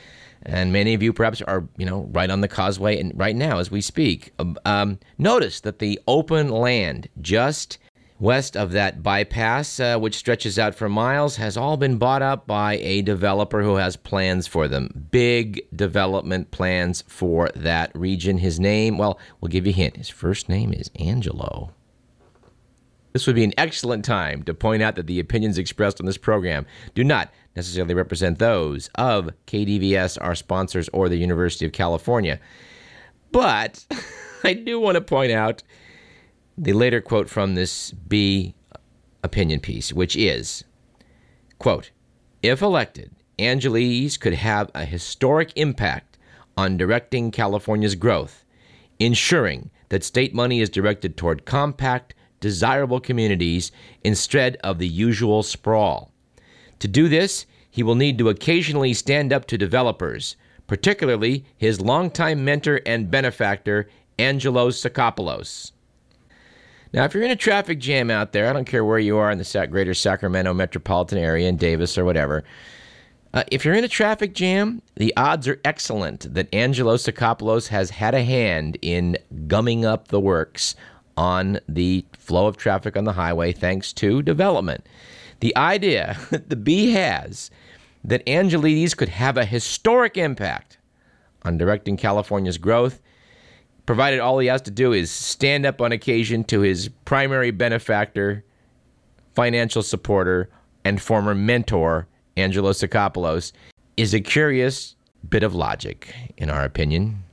and 0.44 0.72
many 0.72 0.94
of 0.94 1.04
you 1.04 1.12
perhaps 1.12 1.42
are, 1.42 1.68
you 1.78 1.86
know, 1.86 2.08
right 2.12 2.30
on 2.30 2.42
the 2.42 2.48
causeway 2.48 3.00
and 3.00 3.12
right 3.20 3.36
now 3.36 3.60
as 3.60 3.70
we 3.70 3.82
speak. 3.82 4.32
Um, 4.40 4.58
um 4.66 5.00
notice 5.18 5.60
that 5.62 5.80
the 5.80 6.00
open 6.08 6.50
land 6.50 7.10
just 7.22 7.78
west 8.20 8.56
of 8.58 8.72
that 8.74 9.02
bypass, 9.02 9.80
uh, 9.80 9.98
which 9.98 10.16
stretches 10.16 10.60
out 10.60 10.76
for 10.76 10.90
miles, 10.90 11.38
has 11.38 11.58
all 11.58 11.78
been 11.78 11.98
bought 11.98 12.22
up 12.22 12.46
by 12.46 12.78
a 12.78 13.02
developer 13.02 13.64
who 13.64 13.76
has 13.76 13.96
plans 13.96 14.46
for 14.46 14.68
them. 14.68 15.08
Big 15.12 15.66
development 15.76 16.52
plans 16.52 17.04
for 17.08 17.50
that 17.56 17.92
region. 17.96 18.38
His 18.38 18.60
name, 18.60 18.98
well, 18.98 19.20
we'll 19.40 19.50
give 19.50 19.66
you 19.66 19.72
a 19.72 19.76
hint. 19.76 19.98
His 19.98 20.10
first 20.10 20.50
name 20.50 20.74
is 20.74 20.92
Angelo. 21.00 21.72
This 23.14 23.26
would 23.26 23.36
be 23.36 23.44
an 23.44 23.54
excellent 23.58 24.06
time 24.06 24.44
to 24.44 24.54
point 24.54 24.84
out 24.84 24.96
that 24.96 25.08
the 25.08 25.20
opinions 25.20 25.58
expressed 25.58 26.00
on 26.00 26.06
this 26.06 26.18
program 26.18 26.66
do 26.94 27.04
not 27.04 27.32
necessarily 27.56 27.96
represent 27.96 28.38
those 28.38 28.90
of 28.96 29.32
KDVS, 29.48 30.18
our 30.22 30.36
sponsors, 30.36 30.90
or 30.90 31.10
the 31.10 31.18
University 31.18 31.66
of 31.66 31.72
California. 31.72 32.40
But 33.32 33.86
I 34.44 34.54
do 34.54 34.80
want 34.80 34.96
to 34.96 35.02
point 35.02 35.32
out 35.32 35.64
the 36.62 36.74
later 36.74 37.00
quote 37.00 37.30
from 37.30 37.56
this 37.56 37.92
Bee 37.92 38.54
opinion 39.24 39.62
piece, 39.62 39.94
which 39.94 40.18
is, 40.18 40.66
quote, 41.58 41.92
if 42.44 42.62
elected, 42.62 43.12
Angelides 43.38 44.18
could 44.18 44.34
have 44.34 44.70
a 44.76 44.84
historic 44.84 45.54
impact 45.56 46.18
on 46.58 46.76
directing 46.76 47.32
California's 47.32 47.96
growth, 47.96 48.44
ensuring 49.00 49.70
that 49.88 50.04
state 50.04 50.34
money 50.34 50.60
is 50.60 50.70
directed 50.70 51.16
toward 51.16 51.46
compact, 51.46 52.14
desirable 52.42 53.00
communities 53.00 53.72
instead 54.04 54.58
of 54.58 54.80
the 54.80 54.88
usual 54.88 55.44
sprawl. 55.44 56.12
To 56.80 56.90
do 56.90 57.08
this, 57.08 57.46
he 57.72 57.84
will 57.84 57.96
need 57.96 58.18
to 58.18 58.28
occasionally 58.28 58.94
stand 58.94 59.32
up 59.32 59.46
to 59.48 59.58
developers, 59.58 60.36
particularly 60.68 61.46
his 61.58 61.80
longtime 61.80 62.44
mentor 62.44 62.82
and 62.86 63.10
benefactor, 63.10 63.90
Angelo 64.18 64.70
Tsakopoulos. 64.70 65.72
Now, 66.92 67.06
if 67.06 67.14
you're 67.14 67.24
in 67.24 67.32
a 67.32 67.36
traffic 67.36 67.80
jam 67.80 68.10
out 68.10 68.32
there, 68.32 68.50
I 68.50 68.54
don't 68.54 68.66
care 68.66 68.84
where 68.84 69.00
you 69.00 69.18
are 69.18 69.30
in 69.30 69.38
the 69.38 69.68
greater 69.70 69.94
Sacramento 69.94 70.54
metropolitan 70.54 71.20
area, 71.20 71.48
in 71.48 71.58
Davis 71.58 71.98
or 71.98 72.06
whatever, 72.06 72.44
uh, 73.32 73.44
if 73.52 73.64
you're 73.64 73.76
in 73.76 73.84
a 73.84 73.90
traffic 73.90 74.34
jam, 74.34 74.82
the 74.96 75.16
odds 75.16 75.48
are 75.48 75.62
excellent 75.64 76.34
that 76.34 76.52
Angelo 76.54 76.96
Tsakopoulos 76.96 77.68
has 77.68 77.92
had 77.92 78.16
a 78.16 78.24
hand 78.24 78.78
in 78.82 79.18
gumming 79.48 79.86
up 79.86 80.08
the 80.08 80.20
works 80.20 80.76
on 81.16 81.60
the 81.68 82.04
flow 82.14 82.48
of 82.48 82.58
traffic 82.58 82.98
on 82.98 83.04
the 83.04 83.14
highway 83.14 83.52
thanks 83.52 83.94
to 83.94 84.24
development. 84.24 84.88
The 85.42 85.56
idea 85.56 86.18
that 86.32 86.50
the 86.50 86.56
Bee 86.56 86.92
has 86.94 87.52
that 88.04 88.26
Angelides 88.26 88.98
could 88.98 89.10
have 89.10 89.38
a 89.38 89.46
historic 89.46 90.18
impact 90.18 90.80
on 91.44 91.58
directing 91.58 91.98
California's 91.98 92.58
growth 92.58 93.00
provided 93.90 94.20
all 94.20 94.38
he 94.38 94.46
has 94.46 94.62
to 94.62 94.70
do 94.70 94.94
is 94.94 95.10
stand 95.10 95.66
up 95.66 95.82
on 95.82 95.92
occasion 95.92 96.44
to 96.44 96.60
his 96.60 96.90
primary 97.06 97.50
benefactor, 97.50 98.46
financial 99.34 99.82
supporter, 99.82 100.48
and 100.86 101.02
former 101.02 101.34
mentor, 101.34 102.08
Angelo 102.38 102.70
Tsakopoulos, 102.70 103.52
is 103.98 104.14
a 104.14 104.22
curious 104.22 104.96
bit 105.28 105.42
of 105.42 105.56
logic, 105.56 106.14
in 106.38 106.52
our 106.52 106.64
opinion. 106.64 107.24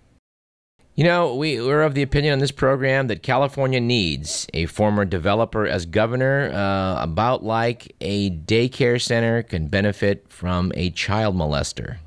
You 0.95 1.05
know, 1.05 1.35
we, 1.35 1.61
we're 1.61 1.83
of 1.83 1.93
the 1.93 2.01
opinion 2.01 2.33
on 2.33 2.39
this 2.39 2.53
program 2.53 3.09
that 3.09 3.23
California 3.23 3.79
needs 3.79 4.47
a 4.55 4.65
former 4.65 5.05
developer 5.05 5.67
as 5.67 5.85
governor, 5.85 6.51
uh, 6.55 7.03
about 7.03 7.45
like 7.45 7.95
a 8.01 8.31
daycare 8.31 8.99
center 8.99 9.43
can 9.43 9.67
benefit 9.67 10.25
from 10.31 10.73
a 10.75 10.89
child 10.89 11.37
molester. 11.37 11.99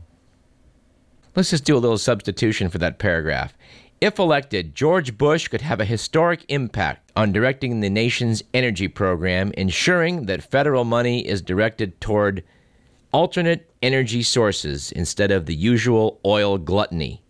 Let's 1.35 1.51
just 1.51 1.65
do 1.65 1.77
a 1.77 1.79
little 1.79 1.99
substitution 1.99 2.69
for 2.69 2.79
that 2.79 2.97
paragraph. 2.97 3.53
If 4.01 4.17
elected, 4.17 4.75
George 4.75 5.17
Bush 5.17 5.49
could 5.49 5.59
have 5.61 5.81
a 5.81 5.85
historic 5.85 6.45
impact 6.47 7.11
on 7.17 7.33
directing 7.33 7.81
the 7.81 7.89
nation's 7.89 8.41
energy 8.53 8.87
program, 8.87 9.51
ensuring 9.57 10.25
that 10.27 10.41
federal 10.41 10.85
money 10.85 11.27
is 11.27 11.41
directed 11.41 11.99
toward 11.99 12.45
alternate 13.11 13.69
energy 13.81 14.23
sources 14.23 14.93
instead 14.93 15.31
of 15.31 15.47
the 15.47 15.55
usual 15.55 16.21
oil 16.23 16.57
gluttony. 16.57 17.21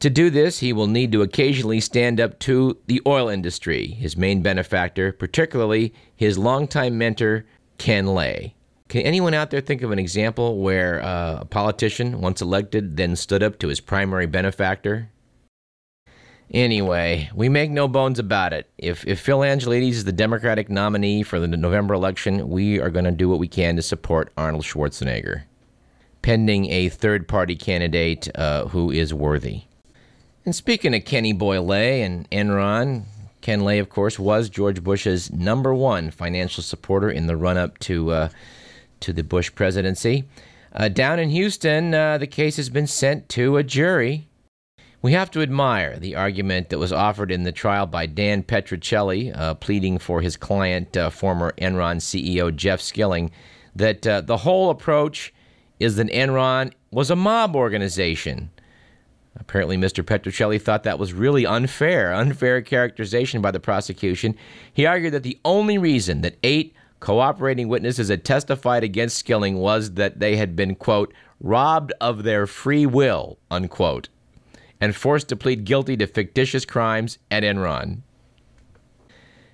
To 0.00 0.10
do 0.10 0.28
this, 0.28 0.58
he 0.58 0.74
will 0.74 0.86
need 0.86 1.12
to 1.12 1.22
occasionally 1.22 1.80
stand 1.80 2.20
up 2.20 2.38
to 2.40 2.76
the 2.86 3.00
oil 3.06 3.30
industry, 3.30 3.86
his 3.86 4.18
main 4.18 4.42
benefactor, 4.42 5.12
particularly 5.12 5.94
his 6.14 6.36
longtime 6.36 6.98
mentor, 6.98 7.46
Ken 7.78 8.06
Lay. 8.06 8.54
Can 8.88 9.02
anyone 9.02 9.32
out 9.32 9.50
there 9.50 9.60
think 9.62 9.80
of 9.80 9.92
an 9.92 9.98
example 9.98 10.58
where 10.58 11.02
uh, 11.02 11.38
a 11.40 11.44
politician, 11.46 12.20
once 12.20 12.42
elected, 12.42 12.98
then 12.98 13.16
stood 13.16 13.42
up 13.42 13.58
to 13.60 13.68
his 13.68 13.80
primary 13.80 14.26
benefactor? 14.26 15.10
Anyway, 16.52 17.30
we 17.32 17.48
make 17.48 17.70
no 17.70 17.86
bones 17.86 18.18
about 18.18 18.52
it. 18.52 18.68
If, 18.76 19.06
if 19.06 19.20
Phil 19.20 19.38
Angelides 19.38 19.92
is 19.92 20.04
the 20.04 20.12
Democratic 20.12 20.68
nominee 20.68 21.22
for 21.22 21.38
the 21.38 21.46
November 21.46 21.94
election, 21.94 22.48
we 22.48 22.80
are 22.80 22.90
going 22.90 23.04
to 23.04 23.12
do 23.12 23.28
what 23.28 23.38
we 23.38 23.46
can 23.46 23.76
to 23.76 23.82
support 23.82 24.32
Arnold 24.36 24.64
Schwarzenegger, 24.64 25.44
pending 26.22 26.68
a 26.70 26.88
third 26.88 27.28
party 27.28 27.54
candidate 27.54 28.28
uh, 28.34 28.66
who 28.66 28.90
is 28.90 29.14
worthy. 29.14 29.62
And 30.44 30.56
speaking 30.56 30.94
of 30.94 31.04
Kenny 31.04 31.32
Boy 31.32 31.60
Lay 31.60 32.02
and 32.02 32.28
Enron, 32.30 33.04
Ken 33.42 33.60
Lay, 33.60 33.78
of 33.78 33.88
course, 33.88 34.18
was 34.18 34.48
George 34.48 34.82
Bush's 34.82 35.30
number 35.30 35.72
one 35.72 36.10
financial 36.10 36.64
supporter 36.64 37.10
in 37.10 37.28
the 37.28 37.36
run 37.36 37.58
up 37.58 37.78
to, 37.80 38.10
uh, 38.10 38.28
to 39.00 39.12
the 39.12 39.22
Bush 39.22 39.54
presidency. 39.54 40.24
Uh, 40.72 40.88
down 40.88 41.20
in 41.20 41.30
Houston, 41.30 41.94
uh, 41.94 42.18
the 42.18 42.26
case 42.26 42.56
has 42.56 42.70
been 42.70 42.86
sent 42.88 43.28
to 43.30 43.56
a 43.56 43.62
jury. 43.62 44.26
We 45.02 45.12
have 45.12 45.30
to 45.30 45.40
admire 45.40 45.98
the 45.98 46.16
argument 46.16 46.68
that 46.68 46.78
was 46.78 46.92
offered 46.92 47.30
in 47.30 47.44
the 47.44 47.52
trial 47.52 47.86
by 47.86 48.06
Dan 48.06 48.42
Petrocelli, 48.42 49.36
uh, 49.36 49.54
pleading 49.54 49.98
for 49.98 50.20
his 50.20 50.36
client, 50.36 50.96
uh, 50.96 51.10
former 51.10 51.54
Enron 51.58 51.96
CEO 51.96 52.54
Jeff 52.54 52.80
Skilling, 52.80 53.30
that 53.74 54.06
uh, 54.06 54.20
the 54.20 54.38
whole 54.38 54.68
approach 54.68 55.32
is 55.78 55.96
that 55.96 56.08
Enron 56.08 56.72
was 56.90 57.10
a 57.10 57.16
mob 57.16 57.56
organization 57.56 58.50
Apparently, 59.36 59.76
Mr. 59.76 60.04
Petrocelli 60.04 60.60
thought 60.60 60.82
that 60.82 60.98
was 60.98 61.12
really 61.12 61.46
unfair, 61.46 62.12
unfair 62.12 62.60
characterization 62.62 63.40
by 63.40 63.50
the 63.50 63.60
prosecution. 63.60 64.34
He 64.72 64.86
argued 64.86 65.14
that 65.14 65.22
the 65.22 65.38
only 65.44 65.78
reason 65.78 66.20
that 66.22 66.36
eight 66.42 66.74
cooperating 66.98 67.68
witnesses 67.68 68.08
had 68.08 68.24
testified 68.24 68.84
against 68.84 69.16
Skilling 69.16 69.56
was 69.56 69.92
that 69.94 70.18
they 70.20 70.36
had 70.36 70.56
been, 70.56 70.74
quote, 70.74 71.14
robbed 71.40 71.92
of 72.00 72.24
their 72.24 72.46
free 72.46 72.84
will, 72.84 73.38
unquote, 73.50 74.08
and 74.80 74.96
forced 74.96 75.28
to 75.28 75.36
plead 75.36 75.64
guilty 75.64 75.96
to 75.96 76.06
fictitious 76.06 76.64
crimes 76.64 77.18
at 77.30 77.42
Enron. 77.42 78.00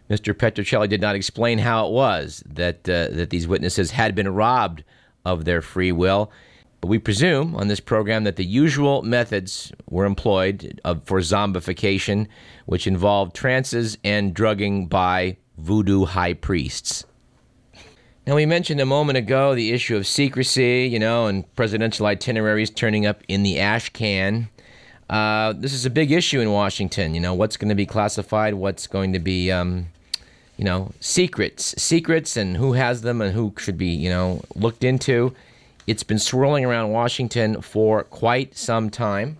Mr. 0.08 0.32
Petrocelli 0.32 0.88
did 0.88 1.00
not 1.00 1.16
explain 1.16 1.58
how 1.58 1.86
it 1.86 1.92
was 1.92 2.42
that, 2.46 2.88
uh, 2.88 3.08
that 3.08 3.30
these 3.30 3.48
witnesses 3.48 3.90
had 3.90 4.14
been 4.14 4.28
robbed 4.28 4.84
of 5.24 5.44
their 5.44 5.60
free 5.60 5.90
will. 5.90 6.30
But 6.80 6.88
we 6.88 6.98
presume 6.98 7.56
on 7.56 7.68
this 7.68 7.80
program 7.80 8.24
that 8.24 8.36
the 8.36 8.44
usual 8.44 9.02
methods 9.02 9.72
were 9.88 10.04
employed 10.04 10.80
for 11.04 11.18
zombification, 11.20 12.28
which 12.66 12.86
involved 12.86 13.34
trances 13.34 13.98
and 14.04 14.32
drugging 14.32 14.86
by 14.86 15.38
voodoo 15.58 16.04
high 16.04 16.34
priests. 16.34 17.04
Now, 18.26 18.34
we 18.34 18.44
mentioned 18.44 18.80
a 18.80 18.86
moment 18.86 19.16
ago 19.16 19.54
the 19.54 19.72
issue 19.72 19.96
of 19.96 20.06
secrecy, 20.06 20.88
you 20.90 20.98
know, 20.98 21.26
and 21.26 21.52
presidential 21.54 22.06
itineraries 22.06 22.70
turning 22.70 23.06
up 23.06 23.22
in 23.28 23.42
the 23.42 23.58
ash 23.60 23.88
can. 23.90 24.48
Uh, 25.08 25.52
this 25.56 25.72
is 25.72 25.86
a 25.86 25.90
big 25.90 26.10
issue 26.10 26.40
in 26.40 26.50
Washington. 26.50 27.14
You 27.14 27.20
know, 27.20 27.34
what's 27.34 27.56
going 27.56 27.68
to 27.68 27.74
be 27.74 27.86
classified, 27.86 28.54
what's 28.54 28.86
going 28.86 29.12
to 29.12 29.18
be, 29.18 29.52
um, 29.52 29.86
you 30.56 30.64
know, 30.64 30.92
secrets, 31.00 31.80
secrets, 31.80 32.36
and 32.36 32.56
who 32.56 32.72
has 32.72 33.02
them 33.02 33.20
and 33.20 33.32
who 33.32 33.52
should 33.58 33.78
be, 33.78 33.88
you 33.88 34.10
know, 34.10 34.42
looked 34.54 34.82
into. 34.82 35.34
It's 35.86 36.02
been 36.02 36.18
swirling 36.18 36.64
around 36.64 36.90
Washington 36.90 37.62
for 37.62 38.02
quite 38.04 38.56
some 38.56 38.90
time. 38.90 39.38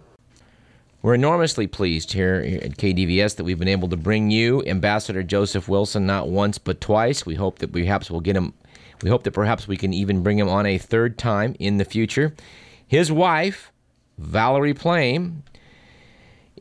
We're 1.03 1.15
enormously 1.15 1.67
pleased 1.67 2.13
here 2.13 2.61
at 2.63 2.77
KDVS 2.77 3.37
that 3.37 3.45
we've 3.45 3.59
been 3.59 3.69
able 3.69 3.89
to 3.89 3.97
bring 3.97 4.31
you 4.31 4.65
Ambassador 4.67 5.23
Joseph 5.23 5.69
Wilson 5.69 6.07
not 6.07 6.29
once 6.29 6.59
but 6.59 6.81
twice. 6.81 7.27
We 7.27 7.35
hope 7.35 7.59
that 7.61 7.73
perhaps 7.73 8.11
we'll 8.11 8.21
get 8.21 8.37
him. 8.37 8.55
We 9.03 9.11
hope 9.11 9.25
that 9.25 9.33
perhaps 9.33 9.69
we 9.69 9.77
can 9.77 9.93
even 9.93 10.23
bring 10.23 10.39
him 10.39 10.49
on 10.49 10.67
a 10.67 10.79
third 10.79 11.19
time 11.19 11.55
in 11.59 11.77
the 11.77 11.85
future. 11.85 12.35
His 12.87 13.13
wife, 13.13 13.71
Valerie 14.19 14.75
Plame, 14.75 15.43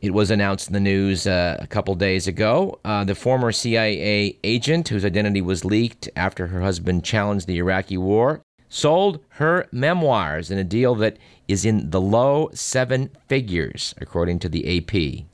it 0.02 0.12
was 0.12 0.30
announced 0.30 0.68
in 0.68 0.74
the 0.74 0.80
news 0.80 1.26
uh, 1.26 1.56
a 1.58 1.66
couple 1.66 1.94
days 1.94 2.26
ago. 2.26 2.78
Uh, 2.84 3.04
the 3.04 3.14
former 3.14 3.52
CIA 3.52 4.38
agent, 4.44 4.88
whose 4.88 5.04
identity 5.04 5.40
was 5.40 5.64
leaked 5.64 6.08
after 6.16 6.48
her 6.48 6.60
husband 6.60 7.04
challenged 7.04 7.46
the 7.46 7.58
Iraqi 7.58 7.96
war, 7.96 8.42
sold 8.68 9.20
her 9.30 9.66
memoirs 9.72 10.50
in 10.50 10.58
a 10.58 10.64
deal 10.64 10.94
that 10.96 11.16
is 11.48 11.64
in 11.64 11.90
the 11.90 12.00
low 12.00 12.50
seven 12.52 13.10
figures, 13.28 13.94
according 13.98 14.38
to 14.40 14.48
the 14.48 14.78
AP. 14.78 15.26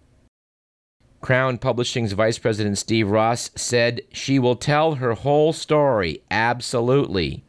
Crown 1.20 1.59
Publishing's 1.59 2.12
Vice 2.12 2.38
President 2.38 2.79
Steve 2.79 3.09
Ross 3.09 3.51
said 3.55 4.03
she 4.12 4.38
will 4.38 4.57
tell 4.57 4.96
her 4.96 5.14
whole 5.14 5.53
story, 5.53 6.22
absolutely. 6.31 7.44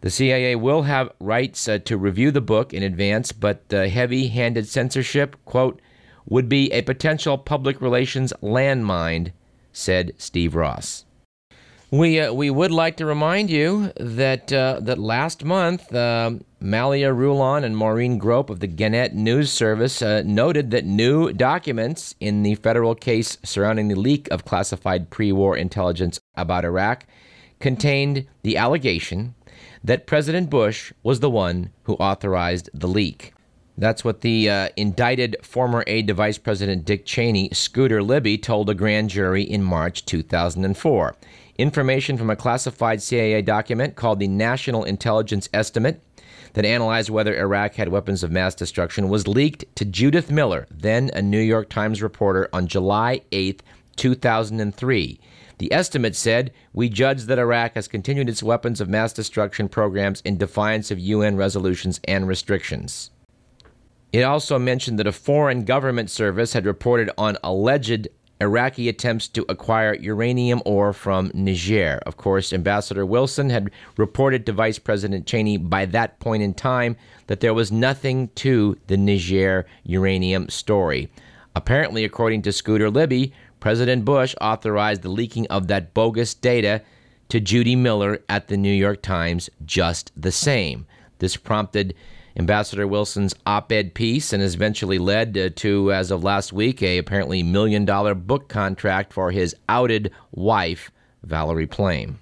The 0.00 0.10
CIA 0.10 0.56
will 0.56 0.82
have 0.82 1.12
rights 1.20 1.68
uh, 1.68 1.78
to 1.84 1.98
review 1.98 2.30
the 2.30 2.40
book 2.40 2.72
in 2.72 2.82
advance, 2.82 3.32
but 3.32 3.62
uh, 3.72 3.86
heavy 3.86 4.28
handed 4.28 4.66
censorship, 4.66 5.36
quote, 5.44 5.80
would 6.26 6.48
be 6.48 6.70
a 6.72 6.82
potential 6.82 7.38
public 7.38 7.80
relations 7.80 8.32
landmine, 8.42 9.32
said 9.72 10.12
Steve 10.18 10.54
Ross. 10.54 11.04
We, 11.92 12.20
uh, 12.20 12.32
we 12.32 12.50
would 12.50 12.70
like 12.70 12.96
to 12.98 13.06
remind 13.06 13.50
you 13.50 13.92
that, 13.96 14.52
uh, 14.52 14.78
that 14.82 14.98
last 14.98 15.44
month, 15.44 15.92
uh, 15.92 16.32
Malia 16.60 17.12
Rulon 17.12 17.64
and 17.64 17.76
Maureen 17.76 18.16
Groppe 18.16 18.50
of 18.50 18.60
the 18.60 18.68
Gannett 18.68 19.12
News 19.12 19.52
Service 19.52 20.00
uh, 20.00 20.22
noted 20.24 20.70
that 20.70 20.84
new 20.84 21.32
documents 21.32 22.14
in 22.20 22.44
the 22.44 22.54
federal 22.54 22.94
case 22.94 23.38
surrounding 23.42 23.88
the 23.88 23.96
leak 23.96 24.28
of 24.30 24.44
classified 24.44 25.10
pre 25.10 25.32
war 25.32 25.56
intelligence 25.56 26.20
about 26.36 26.64
Iraq 26.64 27.06
contained 27.58 28.26
the 28.42 28.56
allegation 28.56 29.34
that 29.82 30.06
President 30.06 30.48
Bush 30.48 30.92
was 31.02 31.18
the 31.18 31.30
one 31.30 31.70
who 31.84 31.94
authorized 31.94 32.70
the 32.72 32.88
leak. 32.88 33.32
That's 33.80 34.04
what 34.04 34.20
the 34.20 34.50
uh, 34.50 34.68
indicted 34.76 35.38
former 35.40 35.82
aide 35.86 36.08
to 36.08 36.14
Vice 36.14 36.36
President 36.36 36.84
Dick 36.84 37.06
Cheney, 37.06 37.48
Scooter 37.54 38.02
Libby, 38.02 38.36
told 38.36 38.68
a 38.68 38.74
grand 38.74 39.08
jury 39.08 39.42
in 39.42 39.62
March 39.62 40.04
2004. 40.04 41.16
Information 41.56 42.18
from 42.18 42.28
a 42.28 42.36
classified 42.36 43.00
CIA 43.00 43.40
document 43.40 43.96
called 43.96 44.18
the 44.18 44.28
National 44.28 44.84
Intelligence 44.84 45.48
Estimate 45.54 46.02
that 46.52 46.66
analyzed 46.66 47.08
whether 47.08 47.34
Iraq 47.34 47.76
had 47.76 47.88
weapons 47.88 48.22
of 48.22 48.30
mass 48.30 48.54
destruction 48.54 49.08
was 49.08 49.26
leaked 49.26 49.64
to 49.76 49.86
Judith 49.86 50.30
Miller, 50.30 50.66
then 50.70 51.10
a 51.14 51.22
New 51.22 51.40
York 51.40 51.70
Times 51.70 52.02
reporter, 52.02 52.50
on 52.52 52.66
July 52.66 53.22
8, 53.32 53.62
2003. 53.96 55.18
The 55.56 55.72
estimate 55.72 56.16
said, 56.16 56.52
We 56.74 56.90
judge 56.90 57.22
that 57.22 57.38
Iraq 57.38 57.76
has 57.76 57.88
continued 57.88 58.28
its 58.28 58.42
weapons 58.42 58.82
of 58.82 58.90
mass 58.90 59.14
destruction 59.14 59.70
programs 59.70 60.20
in 60.20 60.36
defiance 60.36 60.90
of 60.90 60.98
UN 60.98 61.38
resolutions 61.38 61.98
and 62.04 62.28
restrictions. 62.28 63.10
It 64.12 64.22
also 64.22 64.58
mentioned 64.58 64.98
that 64.98 65.06
a 65.06 65.12
foreign 65.12 65.64
government 65.64 66.10
service 66.10 66.52
had 66.52 66.66
reported 66.66 67.10
on 67.16 67.36
alleged 67.44 68.08
Iraqi 68.40 68.88
attempts 68.88 69.28
to 69.28 69.44
acquire 69.48 69.94
uranium 69.94 70.62
ore 70.64 70.92
from 70.92 71.30
Niger. 71.34 72.00
Of 72.06 72.16
course, 72.16 72.52
Ambassador 72.52 73.04
Wilson 73.04 73.50
had 73.50 73.70
reported 73.98 74.46
to 74.46 74.52
Vice 74.52 74.78
President 74.78 75.26
Cheney 75.26 75.58
by 75.58 75.84
that 75.86 76.18
point 76.20 76.42
in 76.42 76.54
time 76.54 76.96
that 77.26 77.40
there 77.40 77.54
was 77.54 77.70
nothing 77.70 78.28
to 78.36 78.78
the 78.86 78.96
Niger 78.96 79.66
uranium 79.84 80.48
story. 80.48 81.10
Apparently, 81.54 82.04
according 82.04 82.42
to 82.42 82.52
Scooter 82.52 82.90
Libby, 82.90 83.32
President 83.60 84.06
Bush 84.06 84.34
authorized 84.40 85.02
the 85.02 85.10
leaking 85.10 85.46
of 85.48 85.68
that 85.68 85.92
bogus 85.92 86.32
data 86.32 86.80
to 87.28 87.40
Judy 87.40 87.76
Miller 87.76 88.20
at 88.28 88.48
the 88.48 88.56
New 88.56 88.72
York 88.72 89.02
Times 89.02 89.50
just 89.66 90.10
the 90.16 90.32
same. 90.32 90.86
This 91.18 91.36
prompted 91.36 91.94
Ambassador 92.36 92.86
Wilson's 92.86 93.34
op 93.46 93.72
ed 93.72 93.94
piece 93.94 94.32
and 94.32 94.42
has 94.42 94.54
eventually 94.54 94.98
led 94.98 95.36
uh, 95.36 95.50
to, 95.56 95.92
as 95.92 96.10
of 96.10 96.22
last 96.24 96.52
week, 96.52 96.82
a 96.82 96.98
apparently 96.98 97.42
million 97.42 97.84
dollar 97.84 98.14
book 98.14 98.48
contract 98.48 99.12
for 99.12 99.30
his 99.30 99.54
outed 99.68 100.10
wife, 100.32 100.90
Valerie 101.22 101.66
Plame. 101.66 102.18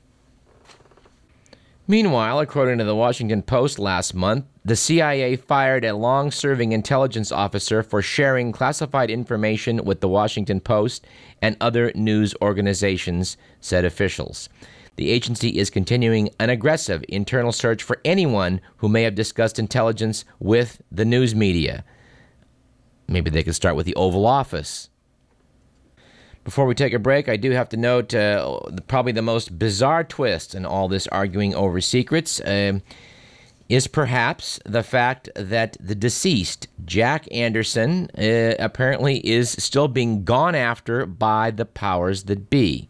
Meanwhile, 1.90 2.40
according 2.40 2.77
to 2.79 2.85
the 2.85 2.94
Washington 2.94 3.40
Post 3.40 3.79
last 3.79 4.14
month, 4.14 4.44
the 4.62 4.77
CIA 4.77 5.37
fired 5.37 5.87
a 5.87 5.97
long 5.97 6.31
serving 6.31 6.73
intelligence 6.73 7.33
officer 7.33 7.83
for 7.83 8.03
sharing 8.03 8.53
classified 8.53 9.11
information 9.11 9.83
with 9.83 10.03
the 10.03 10.09
Washington 10.09 10.61
Post 10.61 11.07
and 11.40 11.57
other 11.62 11.90
news 11.94 12.35
organizations, 12.42 13.38
said 13.62 13.87
officials. 13.87 14.51
The 14.99 15.13
agency 15.13 15.51
is 15.51 15.71
continuing 15.71 16.31
an 16.41 16.51
aggressive 16.51 17.05
internal 17.09 17.53
search 17.53 17.85
for 17.85 18.01
anyone 18.05 18.61
who 18.79 18.89
may 18.89 19.05
have 19.05 19.15
discussed 19.15 19.61
intelligence 19.61 20.25
with 20.41 20.83
the 20.91 21.05
news 21.05 21.37
media. 21.37 21.85
Maybe 23.07 23.31
they 23.31 23.45
could 23.45 23.55
start 23.55 23.77
with 23.77 23.87
the 23.87 23.95
Oval 23.95 24.27
Office. 24.27 24.91
Before 26.43 26.67
we 26.67 26.75
take 26.75 26.95
a 26.95 26.99
break, 26.99 27.29
I 27.29 27.37
do 27.37 27.53
have 27.53 27.69
to 27.69 27.77
note 27.77 28.13
uh, 28.13 28.59
probably 28.89 29.13
the 29.13 29.23
most 29.23 29.57
bizarre 29.57 30.03
twist 30.03 30.53
in 30.53 30.67
all 30.67 30.89
this 30.89 31.07
arguing 31.07 31.55
over 31.55 31.81
secrets 31.81 32.41
uh, 32.41 32.81
is 33.69 33.87
perhaps 33.87 34.59
the 34.67 34.83
fact 34.83 35.29
that 35.37 35.77
the 35.79 35.95
deceased, 35.95 36.67
Jack 36.85 37.29
Anderson, 37.31 38.11
uh, 38.19 38.57
apparently 38.59 39.25
is 39.25 39.51
still 39.51 39.87
being 39.87 40.25
gone 40.25 40.57
after 40.57 41.07
by 41.07 41.53
the 41.53 41.67
powers 41.67 42.25
that 42.25 42.51
be. 42.51 42.88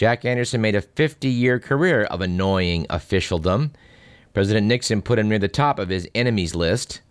Jack 0.00 0.24
Anderson 0.24 0.62
made 0.62 0.74
a 0.74 0.80
50 0.80 1.28
year 1.28 1.60
career 1.60 2.04
of 2.04 2.22
annoying 2.22 2.86
officialdom. 2.88 3.72
President 4.32 4.66
Nixon 4.66 5.02
put 5.02 5.18
him 5.18 5.28
near 5.28 5.38
the 5.38 5.46
top 5.46 5.78
of 5.78 5.90
his 5.90 6.08
enemies 6.14 6.54
list 6.54 7.02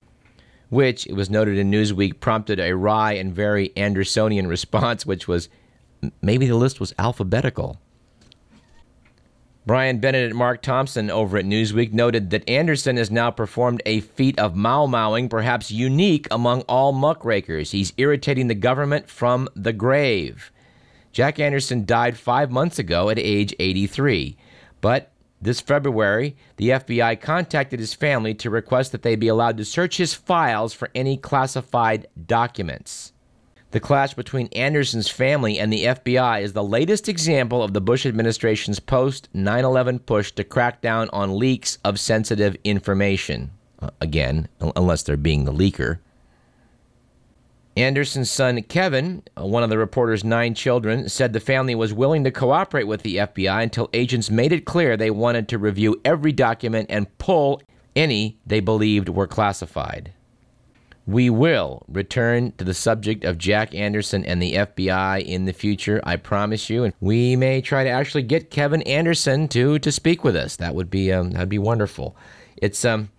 which 0.70 1.06
it 1.06 1.14
was 1.14 1.30
noted 1.30 1.60
in 1.60 1.70
Newsweek 1.70 2.20
prompted 2.20 2.60
a 2.60 2.76
wry 2.76 3.14
and 3.14 3.32
very 3.32 3.70
Andersonian 3.78 4.48
response, 4.50 5.06
which 5.06 5.28
was 5.28 5.50
maybe 6.24 6.48
the 6.48 6.56
list 6.56 6.80
was 6.80 6.96
alphabetical. 6.98 7.80
Brian 9.68 10.00
Bennett 10.00 10.26
and 10.26 10.36
Mark 10.36 10.64
Thompson 10.64 11.12
over 11.12 11.38
at 11.38 11.46
Newsweek 11.46 11.94
noted 11.94 12.32
that 12.32 12.50
Anderson 12.50 12.98
has 12.98 13.12
now 13.12 13.30
performed 13.30 13.84
a 13.86 14.00
feat 14.00 14.40
of 14.40 14.56
mau 14.56 14.88
mauing, 14.88 15.30
perhaps 15.30 15.70
unique 15.70 16.28
among 16.32 16.62
all 16.62 16.92
muckrakers. 16.92 17.70
He's 17.70 17.94
irritating 17.98 18.48
the 18.48 18.56
government 18.56 19.12
from 19.12 19.48
the 19.56 19.74
grave. 19.74 20.52
Jack 21.12 21.40
Anderson 21.40 21.86
died 21.86 22.18
five 22.18 22.52
months 22.52 22.80
ago 22.80 23.10
at 23.10 23.20
age 23.20 23.54
83, 23.60 24.38
but 24.82 25.12
this 25.42 25.62
February, 25.62 26.36
the 26.58 26.70
FBI 26.70 27.20
contacted 27.22 27.80
his 27.80 27.94
family 27.94 28.34
to 28.36 28.50
request 28.50 28.92
that 28.92 29.04
they 29.04 29.16
be 29.16 29.30
allowed 29.30 29.58
to 29.58 29.66
search 29.66 29.98
his 29.98 30.14
files 30.14 30.74
for 30.74 30.90
any 30.94 31.16
classified 31.16 32.08
documents. 32.28 33.14
The 33.72 33.80
clash 33.80 34.16
between 34.16 34.48
Anderson's 34.48 35.10
family 35.10 35.60
and 35.60 35.72
the 35.72 35.86
FBI 35.86 36.42
is 36.42 36.54
the 36.54 36.64
latest 36.64 37.08
example 37.08 37.62
of 37.64 37.74
the 37.74 37.80
Bush 37.80 38.06
administration's 38.06 38.80
post 38.80 39.30
9 39.34 39.64
11 39.64 40.00
push 40.00 40.32
to 40.34 40.44
crack 40.44 40.82
down 40.82 41.08
on 41.14 41.38
leaks 41.38 41.78
of 41.86 42.00
sensitive 42.00 42.58
information. 42.64 43.52
Uh, 43.80 43.92
again, 44.02 44.50
unless 44.76 45.04
they're 45.04 45.18
being 45.18 45.46
the 45.46 45.54
leaker. 45.54 46.00
Anderson's 47.80 48.30
son, 48.30 48.62
Kevin, 48.64 49.24
uh, 49.38 49.46
one 49.46 49.64
of 49.64 49.70
the 49.70 49.78
reporter's 49.78 50.24
nine 50.24 50.54
children, 50.54 51.08
said 51.08 51.32
the 51.32 51.40
family 51.40 51.76
was 51.76 51.94
willing 51.94 52.26
to 52.26 52.32
cooperate 52.32 52.88
with 52.88 53.04
the 53.04 53.18
FBI 53.18 53.64
until 53.64 53.90
agents 53.94 54.30
made 54.30 54.52
it 54.52 54.66
clear 54.66 54.98
they 54.98 55.12
wanted 55.12 55.48
to 55.48 55.58
review 55.58 56.00
every 56.04 56.34
document 56.34 56.88
and 56.90 57.18
pull 57.18 57.62
any 57.96 58.38
they 58.46 58.60
believed 58.60 59.08
were 59.08 59.28
classified. 59.28 60.12
We 61.08 61.30
will 61.30 61.86
return 61.88 62.52
to 62.58 62.64
the 62.64 62.74
subject 62.74 63.24
of 63.24 63.38
Jack 63.38 63.74
Anderson 63.74 64.26
and 64.26 64.42
the 64.42 64.56
FBI 64.56 65.24
in 65.24 65.46
the 65.46 65.54
future, 65.54 66.02
I 66.04 66.18
promise 66.18 66.70
you. 66.70 66.84
And 66.84 66.94
we 67.00 67.36
may 67.36 67.62
try 67.62 67.84
to 67.84 67.90
actually 67.90 68.24
get 68.24 68.52
Kevin 68.52 68.82
Anderson 68.84 69.48
to 69.48 69.80
to 69.80 69.92
speak 69.92 70.24
with 70.24 70.36
us. 70.36 70.58
That 70.58 70.76
would 70.76 70.92
be 70.92 71.12
um, 71.12 71.32
that'd 71.32 71.50
be 71.50 71.58
wonderful. 71.58 72.16
It's 72.58 72.86
um 72.86 73.10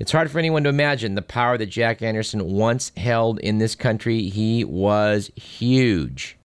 it's 0.00 0.12
hard 0.12 0.30
for 0.30 0.38
anyone 0.38 0.64
to 0.64 0.70
imagine 0.70 1.14
the 1.14 1.20
power 1.20 1.58
that 1.58 1.66
Jack 1.66 2.00
Anderson 2.00 2.42
once 2.46 2.90
held 2.96 3.38
in 3.40 3.58
this 3.58 3.74
country. 3.74 4.30
He 4.30 4.64
was 4.64 5.30
huge. 5.36 6.38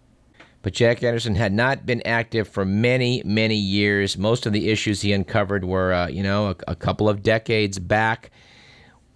But 0.63 0.73
Jack 0.73 1.05
Anderson 1.05 1.37
had 1.37 1.53
not 1.53 1.87
been 1.87 2.03
active 2.05 2.49
for 2.49 2.65
many, 2.65 3.23
many 3.25 3.55
years. 3.55 4.19
Most 4.19 4.45
of 4.45 4.53
the 4.53 4.71
issues 4.71 5.03
he 5.03 5.13
uncovered 5.13 5.65
were, 5.65 5.93
uh, 5.93 6.09
you 6.09 6.25
know, 6.25 6.49
a, 6.49 6.57
a 6.73 6.75
couple 6.75 7.09
of 7.09 7.23
decades 7.23 7.79
back. 7.79 8.33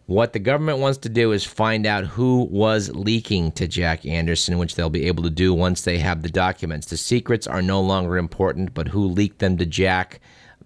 What 0.06 0.32
the 0.32 0.38
government 0.38 0.78
wants 0.78 0.98
to 0.98 1.08
do 1.08 1.32
is 1.32 1.42
find 1.42 1.84
out 1.84 2.04
who 2.04 2.46
was 2.48 2.94
leaking 2.94 3.52
to 3.52 3.66
Jack 3.66 4.06
Anderson, 4.06 4.58
which 4.58 4.76
they'll 4.76 4.88
be 4.88 5.06
able 5.06 5.24
to 5.24 5.30
do 5.30 5.52
once 5.52 5.82
they 5.82 5.98
have 5.98 6.22
the 6.22 6.30
documents. 6.30 6.86
The 6.86 6.96
secrets 6.96 7.48
are 7.48 7.60
no 7.60 7.80
longer 7.80 8.16
important, 8.16 8.72
but 8.72 8.86
who 8.86 9.04
leaked 9.04 9.40
them 9.40 9.56
to 9.58 9.66
Jack 9.66 10.20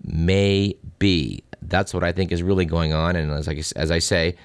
may 0.05 0.75
be. 0.99 1.43
That's 1.69 1.95
what 1.95 2.05
I 2.05 2.13
think 2.13 2.33
is 2.33 2.43
really 2.43 2.65
going 2.67 2.93
on. 2.93 3.17
And 3.17 3.31
as 3.31 3.49
I, 3.49 3.63
as 3.77 3.91
I 3.91 3.99
say, 3.99 4.37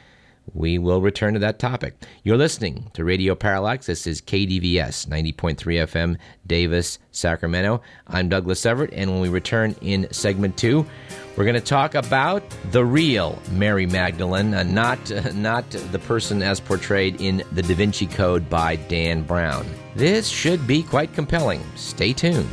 we 0.53 0.77
will 0.77 1.01
return 1.01 1.33
to 1.33 1.39
that 1.39 1.59
topic. 1.59 1.95
You're 2.23 2.37
listening 2.37 2.89
to 2.93 3.03
Radio 3.03 3.35
Parallax. 3.35 3.85
This 3.87 4.07
is 4.07 4.21
KDVS 4.21 5.07
90.3 5.07 5.57
FM, 5.57 6.17
Davis, 6.45 6.99
Sacramento. 7.11 7.81
I'm 8.07 8.29
Douglas 8.29 8.65
Everett, 8.65 8.93
and 8.93 9.11
when 9.11 9.19
we 9.19 9.29
return 9.29 9.75
in 9.81 10.11
segment 10.11 10.57
two, 10.57 10.85
we're 11.35 11.43
going 11.43 11.55
to 11.55 11.61
talk 11.61 11.95
about 11.95 12.43
the 12.71 12.83
real 12.83 13.39
Mary 13.51 13.85
Magdalene, 13.85 14.53
uh, 14.53 14.63
not 14.63 15.11
uh, 15.11 15.31
not 15.33 15.69
the 15.69 15.99
person 15.99 16.41
as 16.41 16.59
portrayed 16.59 17.21
in 17.21 17.43
The 17.51 17.61
Da 17.61 17.75
Vinci 17.75 18.07
Code 18.07 18.49
by 18.49 18.77
Dan 18.77 19.23
Brown. 19.23 19.65
This 19.95 20.27
should 20.27 20.65
be 20.65 20.81
quite 20.81 21.13
compelling. 21.13 21.63
Stay 21.75 22.13
tuned. 22.13 22.49